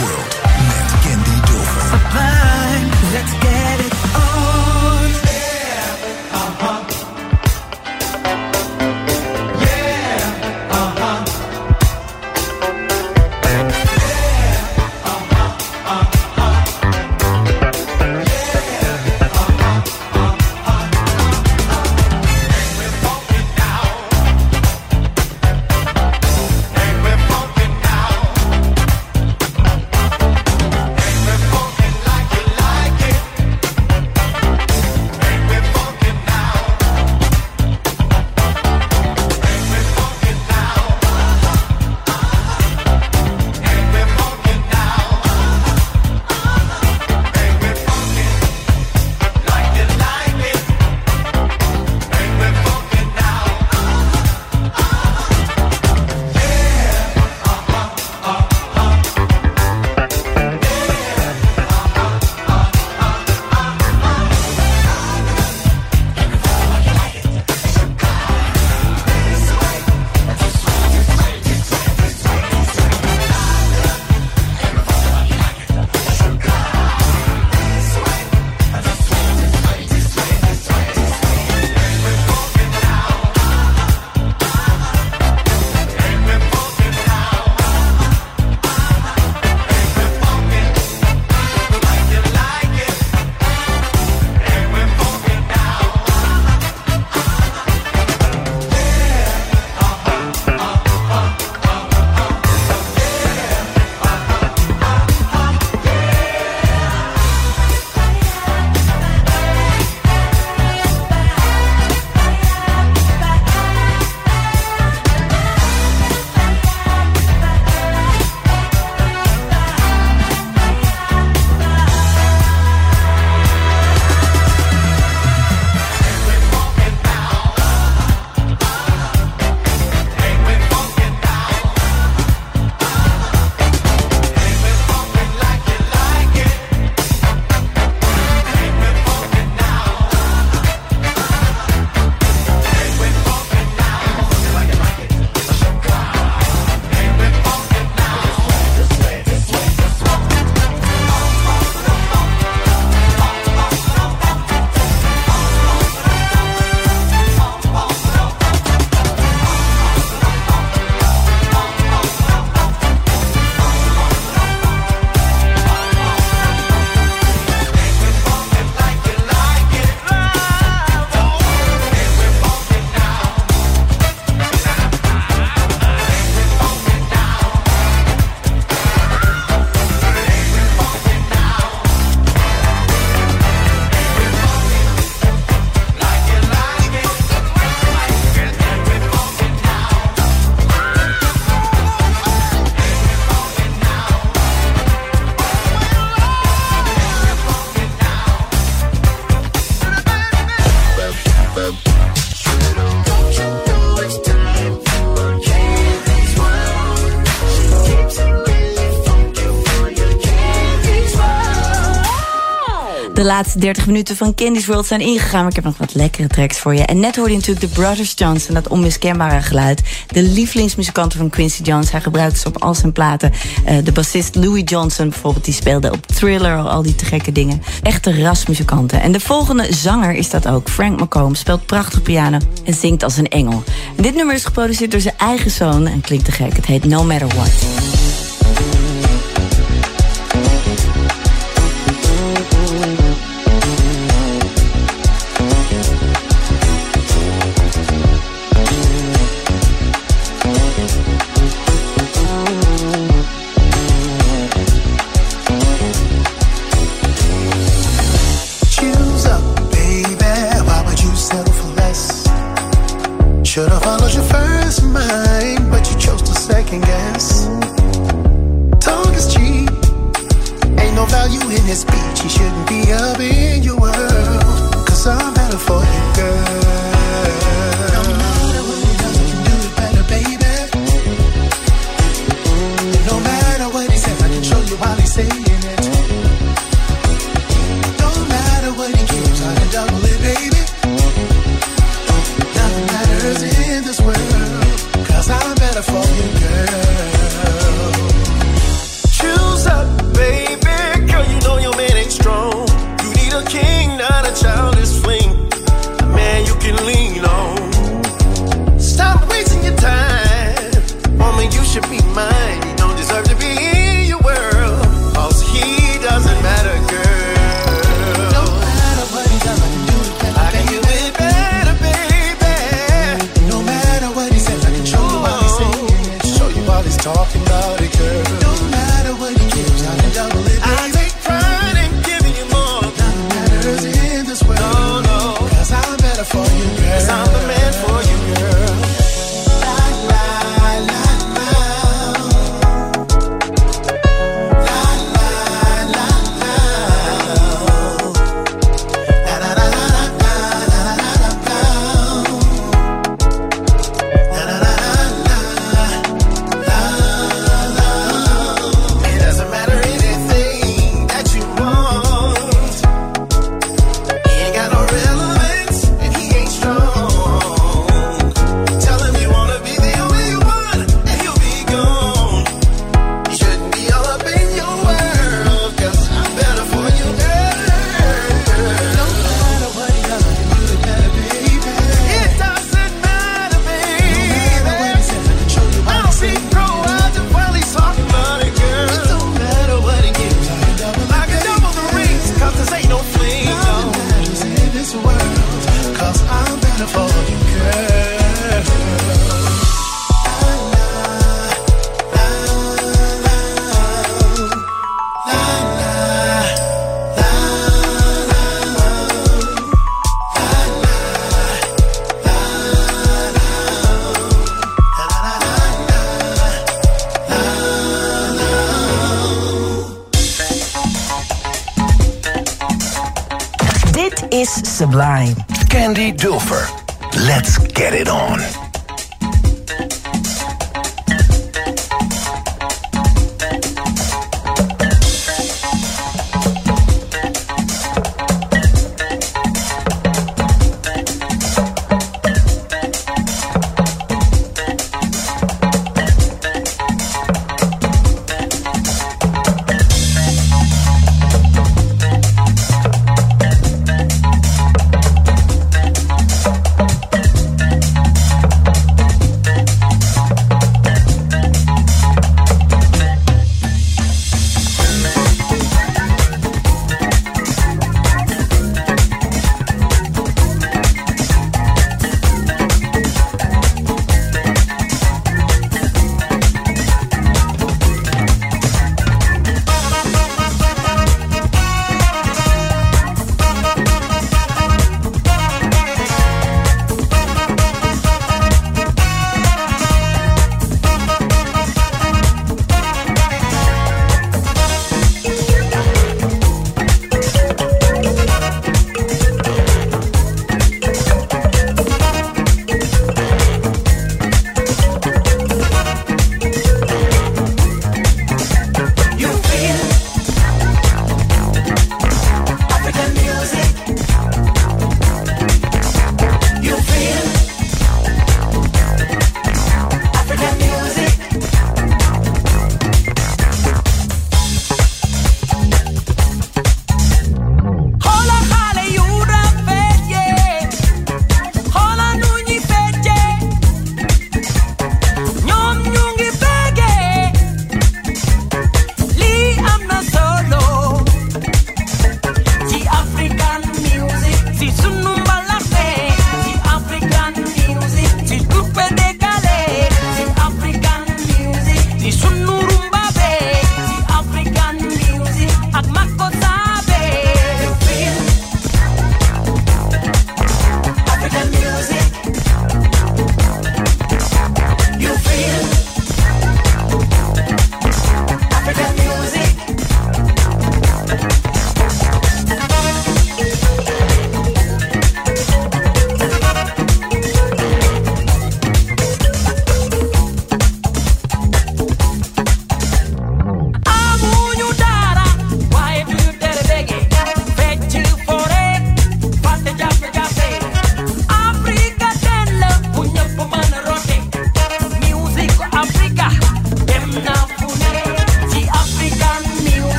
De 213.25 213.31
laatste 213.31 213.59
30 213.59 213.87
minuten 213.87 214.17
van 214.17 214.35
Candy's 214.35 214.67
World 214.67 214.87
zijn 214.87 215.01
ingegaan. 215.01 215.41
Maar 215.41 215.49
ik 215.49 215.55
heb 215.55 215.65
nog 215.65 215.79
wat 215.79 215.95
lekkere 215.95 216.29
tracks 216.29 216.59
voor 216.59 216.75
je. 216.75 216.83
En 216.83 217.01
net 217.01 217.17
hoorde 217.17 217.31
je 217.31 217.37
natuurlijk 217.37 217.67
de 217.67 217.81
Brothers 217.81 218.13
Johnson, 218.17 218.55
dat 218.55 218.69
onmiskenbare 218.69 219.41
geluid. 219.41 219.83
De 220.07 220.23
lievelingsmuzikanten 220.23 221.19
van 221.19 221.31
Quincy 221.31 221.63
Jones. 221.63 221.91
Hij 221.91 222.01
gebruikt 222.01 222.39
ze 222.39 222.49
op 222.49 222.63
al 222.63 222.75
zijn 222.75 222.93
platen. 222.93 223.33
Eh, 223.65 223.77
de 223.85 223.93
bassist 223.93 224.35
Louis 224.35 224.63
Johnson 224.65 225.09
bijvoorbeeld, 225.09 225.45
die 225.45 225.55
speelde 225.55 225.93
op 225.93 226.07
Thriller, 226.07 226.57
al 226.57 226.83
die 226.83 226.95
te 226.95 227.05
gekke 227.05 227.33
dingen. 227.33 227.63
Echte 227.83 228.23
rasmuzikanten. 228.23 229.01
En 229.01 229.13
de 229.13 229.21
volgende 229.21 229.67
zanger 229.75 230.15
is 230.15 230.31
dat 230.31 230.49
ook. 230.49 230.69
Frank 230.69 231.01
McComb 231.01 231.37
speelt 231.37 231.67
prachtig 231.67 232.03
piano 232.03 232.39
en 232.65 232.75
zingt 232.75 233.03
als 233.03 233.17
een 233.17 233.29
engel. 233.29 233.63
En 233.97 234.03
dit 234.03 234.15
nummer 234.15 234.35
is 234.35 234.45
geproduceerd 234.45 234.91
door 234.91 235.01
zijn 235.01 235.19
eigen 235.19 235.51
zoon 235.51 235.87
en 235.87 236.01
klinkt 236.01 236.25
te 236.25 236.33
gek. 236.33 236.57
Het 236.57 236.67
heet 236.67 236.85
No 236.85 237.05
Matter 237.05 237.29
What. 237.29 237.74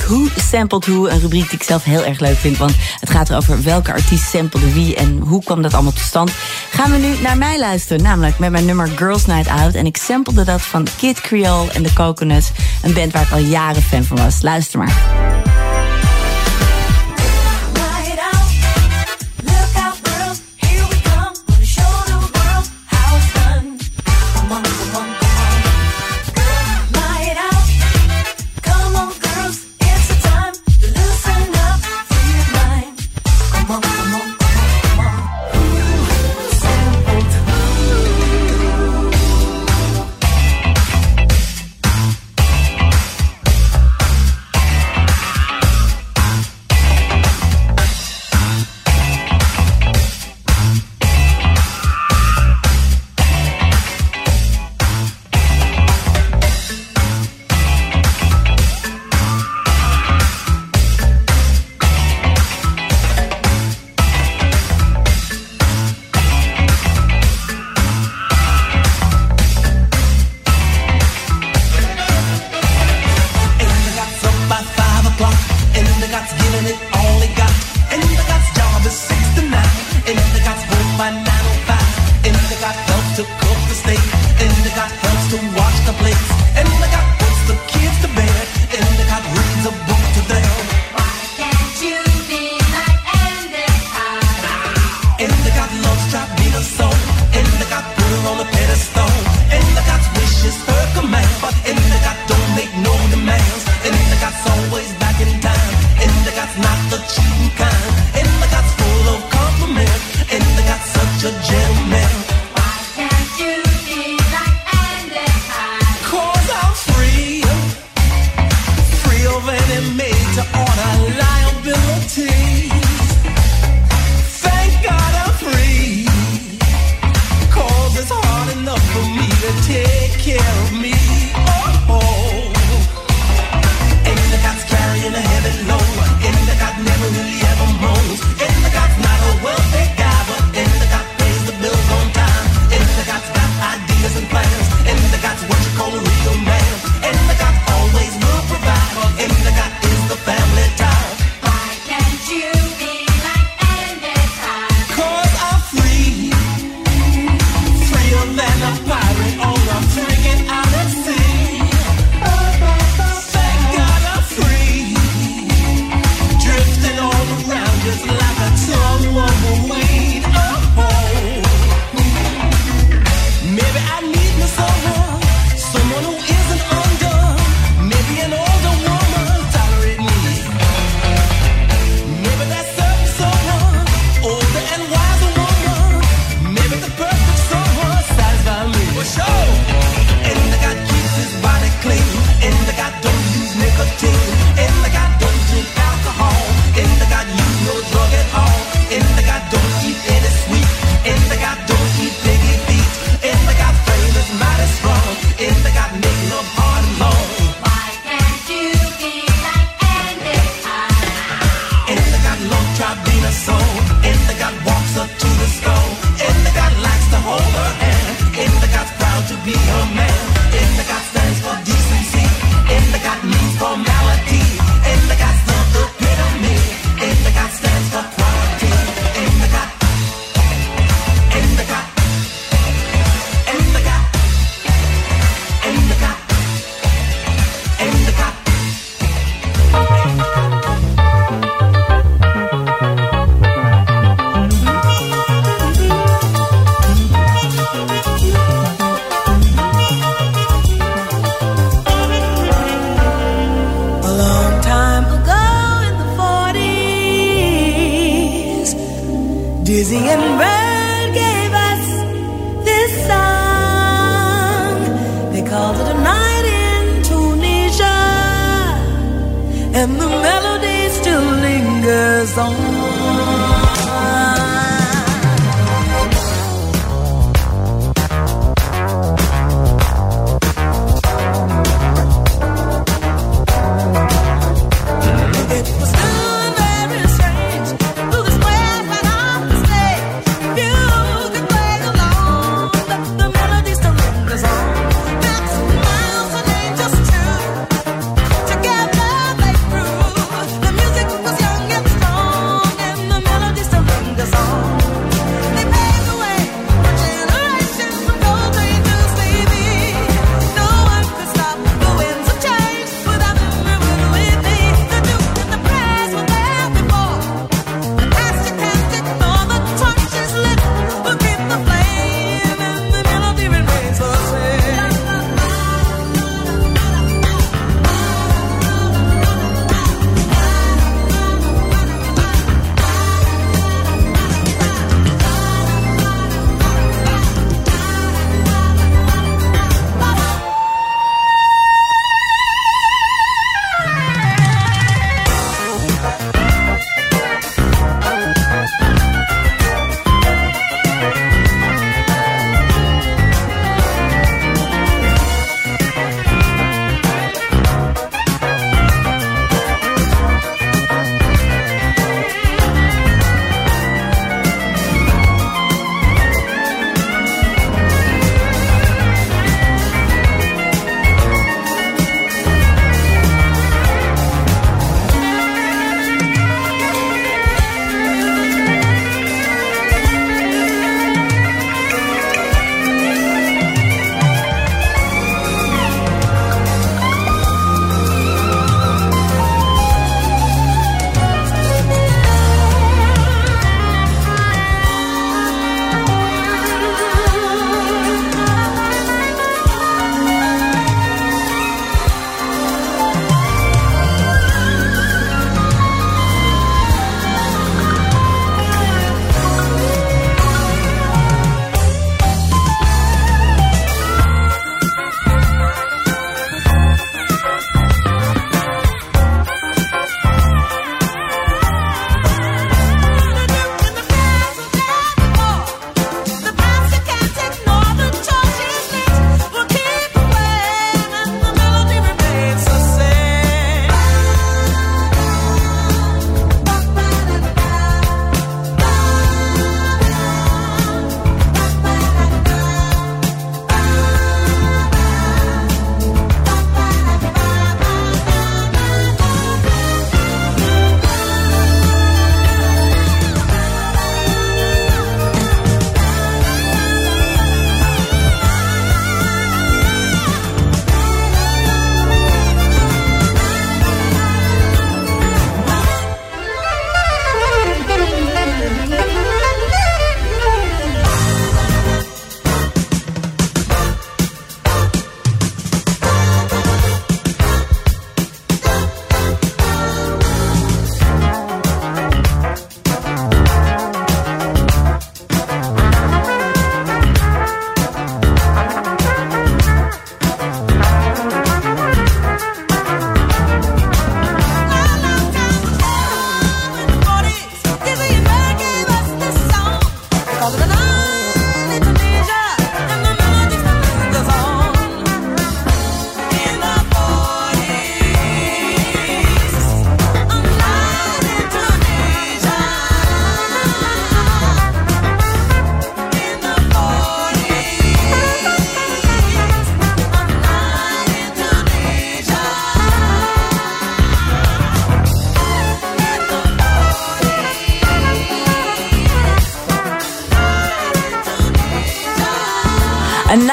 Rubriek 0.00 0.32
Who 0.34 0.40
Sampled 0.40 0.86
Who. 0.86 1.06
Een 1.08 1.20
rubriek 1.20 1.50
die 1.50 1.58
ik 1.58 1.62
zelf 1.62 1.84
heel 1.84 2.04
erg 2.04 2.20
leuk 2.20 2.36
vind. 2.36 2.56
Want 2.56 2.74
het 3.00 3.10
gaat 3.10 3.30
erover 3.30 3.62
welke 3.62 3.92
artiest 3.92 4.30
samplede 4.30 4.72
wie 4.72 4.94
en 4.94 5.18
hoe 5.18 5.44
kwam 5.44 5.62
dat 5.62 5.74
allemaal 5.74 5.92
tot 5.92 6.02
stand. 6.02 6.30
Gaan 6.70 6.90
we 6.90 6.96
nu 6.96 7.20
naar 7.22 7.36
mij 7.36 7.58
luisteren. 7.58 8.02
Namelijk 8.02 8.38
met 8.38 8.50
mijn 8.50 8.64
nummer 8.64 8.88
Girls 8.88 9.26
Night 9.26 9.48
Out. 9.48 9.74
En 9.74 9.86
ik 9.86 9.96
samplede 9.96 10.44
dat 10.44 10.62
van 10.62 10.86
Kid 10.96 11.20
Creole 11.20 11.72
en 11.72 11.82
The 11.82 11.92
Coconuts. 11.92 12.50
Een 12.82 12.94
band 12.94 13.12
waar 13.12 13.22
ik 13.22 13.32
al 13.32 13.38
jaren 13.38 13.82
fan 13.82 14.04
van 14.04 14.16
was. 14.16 14.42
Luister 14.42 14.78
maar. 14.78 15.13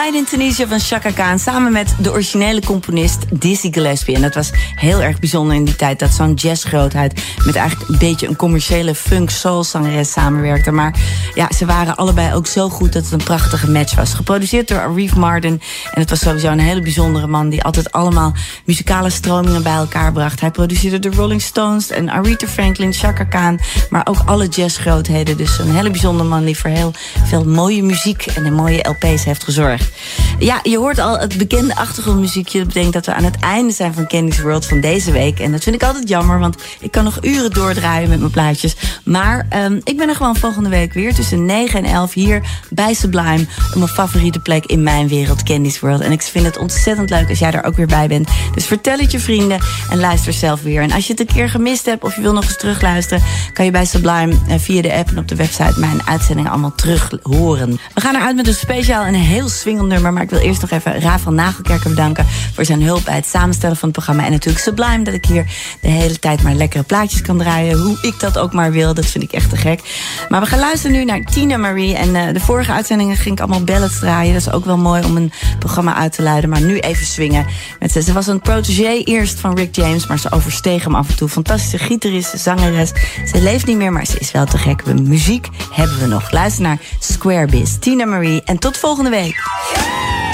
Night 0.01 0.15
in 0.15 0.25
Tunisia 0.25 0.67
van 0.67 0.79
Chaka 0.79 1.11
Khan 1.11 1.39
samen 1.39 1.71
met 1.71 1.95
de 1.99 2.11
originele 2.11 2.61
componist 2.61 3.41
Dizzy 3.41 3.71
Gillespie. 3.71 4.15
En 4.15 4.21
dat 4.21 4.35
was 4.35 4.49
heel 4.75 5.01
erg 5.01 5.19
bijzonder 5.19 5.55
in 5.55 5.63
die 5.65 5.75
tijd 5.75 5.99
dat 5.99 6.11
zo'n 6.11 6.33
jazzgrootheid 6.33 7.23
met 7.45 7.55
eigenlijk 7.55 7.89
een 7.89 7.97
beetje 7.97 8.27
een 8.27 8.35
commerciële 8.35 8.95
funk 8.95 9.29
soul 9.29 9.63
zangeres 9.63 10.11
samenwerkte. 10.11 10.71
Maar 10.71 10.95
ja, 11.33 11.51
ze 11.57 11.65
waren 11.65 11.95
allebei 11.95 12.33
ook 12.33 12.47
zo 12.47 12.69
goed 12.69 12.93
dat 12.93 13.03
het 13.03 13.11
een 13.11 13.23
prachtige 13.23 13.71
match 13.71 13.95
was. 13.95 14.13
Geproduceerd 14.13 14.67
door 14.67 14.79
Arif 14.79 15.15
Marden. 15.15 15.61
En 15.93 16.01
het 16.01 16.09
was 16.09 16.19
sowieso 16.19 16.47
een 16.47 16.59
hele 16.59 16.81
bijzondere 16.81 17.27
man 17.27 17.49
die 17.49 17.63
altijd 17.63 17.91
allemaal 17.91 18.33
muzikale 18.65 19.09
stromingen 19.09 19.63
bij 19.63 19.73
elkaar 19.73 20.11
bracht. 20.11 20.41
Hij 20.41 20.51
produceerde 20.51 20.99
de 20.99 21.15
Rolling 21.15 21.41
Stones 21.41 21.89
en 21.89 22.09
Aretha 22.09 22.47
Franklin, 22.47 22.93
Chaka 22.93 23.23
Khan, 23.23 23.59
maar 23.89 24.07
ook 24.07 24.21
alle 24.25 24.47
jazzgrootheden. 24.47 25.37
Dus 25.37 25.59
een 25.59 25.75
hele 25.75 25.89
bijzondere 25.89 26.29
man 26.29 26.45
die 26.45 26.57
voor 26.57 26.69
heel 26.69 26.93
veel 27.25 27.45
mooie 27.45 27.83
muziek 27.83 28.25
en 28.25 28.43
de 28.43 28.51
mooie 28.51 28.87
LP's 28.89 29.23
heeft 29.23 29.43
gezorgd. 29.43 29.91
Ja, 30.39 30.59
je 30.63 30.77
hoort 30.77 30.99
al 30.99 31.19
het 31.19 31.37
bekende 31.37 31.75
achtergrondmuziekje. 31.75 32.57
Dat 32.57 32.67
betekent 32.67 32.93
dat 32.93 33.05
we 33.05 33.13
aan 33.13 33.23
het 33.23 33.39
einde 33.39 33.73
zijn 33.73 33.93
van 33.93 34.07
Candy's 34.07 34.41
World 34.41 34.65
van 34.65 34.79
deze 34.79 35.11
week. 35.11 35.39
En 35.39 35.51
dat 35.51 35.63
vind 35.63 35.75
ik 35.75 35.83
altijd 35.83 36.09
jammer, 36.09 36.39
want 36.39 36.55
ik 36.91 36.97
kan 36.97 37.11
nog 37.13 37.23
uren 37.23 37.51
doordraaien 37.51 38.09
met 38.09 38.19
mijn 38.19 38.31
plaatjes. 38.31 38.75
Maar 39.03 39.47
um, 39.55 39.81
ik 39.83 39.97
ben 39.97 40.09
er 40.09 40.15
gewoon 40.15 40.35
volgende 40.35 40.69
week 40.69 40.93
weer 40.93 41.13
tussen 41.13 41.45
9 41.45 41.83
en 41.83 41.91
11 41.91 42.13
hier 42.13 42.41
bij 42.69 42.93
Sublime. 42.93 43.45
Mijn 43.75 43.87
favoriete 43.87 44.39
plek 44.39 44.65
in 44.65 44.83
mijn 44.83 45.07
wereld, 45.07 45.43
Candy's 45.43 45.79
World. 45.79 46.01
En 46.01 46.11
ik 46.11 46.21
vind 46.21 46.45
het 46.45 46.57
ontzettend 46.57 47.09
leuk 47.09 47.29
als 47.29 47.39
jij 47.39 47.51
er 47.51 47.63
ook 47.63 47.75
weer 47.75 47.87
bij 47.87 48.07
bent. 48.07 48.29
Dus 48.53 48.65
vertel 48.65 48.97
het 48.97 49.11
je 49.11 49.19
vrienden 49.19 49.59
en 49.89 49.99
luister 49.99 50.33
zelf 50.33 50.61
weer. 50.61 50.81
En 50.81 50.91
als 50.91 51.05
je 51.05 51.11
het 51.11 51.21
een 51.21 51.35
keer 51.35 51.49
gemist 51.49 51.85
hebt 51.85 52.03
of 52.03 52.15
je 52.15 52.21
wil 52.21 52.33
nog 52.33 52.43
eens 52.43 52.57
terugluisteren, 52.57 53.23
kan 53.53 53.65
je 53.65 53.71
bij 53.71 53.85
Sublime 53.85 54.33
uh, 54.47 54.53
via 54.57 54.81
de 54.81 54.93
app 54.93 55.09
en 55.09 55.17
op 55.17 55.27
de 55.27 55.35
website 55.35 55.79
mijn 55.79 56.07
uitzendingen 56.07 56.51
allemaal 56.51 56.75
terug 56.75 57.11
horen. 57.23 57.79
We 57.93 58.01
gaan 58.01 58.15
eruit 58.15 58.35
met 58.35 58.47
een 58.47 58.53
speciaal 58.53 59.03
en 59.03 59.13
heel 59.13 59.49
swingend 59.49 59.87
nummer. 59.87 60.13
Maar 60.13 60.23
ik 60.23 60.29
wil 60.29 60.39
eerst 60.39 60.61
nog 60.61 60.71
even 60.71 61.19
van 61.19 61.35
Nagelkerker 61.35 61.89
bedanken 61.89 62.25
voor 62.53 62.65
zijn 62.65 62.83
hulp 62.83 63.03
bij 63.05 63.15
het 63.15 63.25
samenstellen 63.25 63.77
van 63.77 63.89
het 63.89 63.97
programma. 63.97 64.25
En 64.25 64.31
natuurlijk 64.31 64.63
Sublime 64.63 65.03
dat 65.03 65.13
ik 65.13 65.25
hier 65.25 65.45
de 65.81 65.89
hele 65.89 66.19
tijd 66.19 66.43
maar 66.43 66.53
lekkere 66.53 66.80
plaatjes 66.83 67.21
kan 67.21 67.37
draaien. 67.37 67.77
Hoe 67.77 67.97
ik 68.01 68.19
dat 68.19 68.37
ook 68.37 68.53
maar 68.53 68.71
wil, 68.71 68.93
dat 68.93 69.05
vind 69.05 69.23
ik 69.23 69.31
echt 69.31 69.49
te 69.49 69.55
gek. 69.55 69.81
Maar 70.29 70.41
we 70.41 70.47
gaan 70.47 70.59
luisteren 70.59 70.95
nu 70.95 71.05
naar 71.05 71.23
Tina 71.23 71.57
Marie. 71.57 71.95
En 71.95 72.15
uh, 72.15 72.33
de 72.33 72.39
vorige 72.39 72.71
uitzendingen 72.71 73.15
ging 73.15 73.35
ik 73.35 73.41
allemaal 73.41 73.63
ballads 73.63 73.99
draaien. 73.99 74.33
Dat 74.33 74.41
is 74.41 74.51
ook 74.51 74.65
wel 74.65 74.77
mooi 74.77 75.03
om 75.03 75.17
een 75.17 75.31
programma 75.59 75.95
uit 75.95 76.13
te 76.13 76.21
luiden. 76.21 76.49
Maar 76.49 76.61
nu 76.61 76.79
even 76.79 77.05
swingen. 77.05 77.45
Met 77.79 77.91
ze. 77.91 78.01
ze 78.01 78.13
was 78.13 78.27
een 78.27 78.41
protégé 78.41 79.03
eerst 79.03 79.39
van 79.39 79.55
Rick 79.55 79.75
James, 79.75 80.07
maar 80.07 80.19
ze 80.19 80.31
oversteeg 80.31 80.83
hem 80.83 80.95
af 80.95 81.09
en 81.09 81.15
toe. 81.15 81.29
Fantastische 81.29 81.77
gitarist, 81.77 82.39
zangeres. 82.39 82.91
Ze 83.25 83.41
leeft 83.41 83.65
niet 83.65 83.77
meer, 83.77 83.91
maar 83.91 84.05
ze 84.05 84.19
is 84.19 84.31
wel 84.31 84.45
te 84.45 84.57
gek. 84.57 84.81
We 84.81 84.93
muziek 84.93 85.47
hebben 85.71 85.99
we 85.99 86.05
nog. 86.05 86.31
Luister 86.31 86.63
naar 86.63 86.79
Square 86.99 87.45
Biz, 87.45 87.77
Tina 87.79 88.05
Marie. 88.05 88.41
En 88.43 88.59
tot 88.59 88.77
volgende 88.77 89.09
week. 89.09 90.30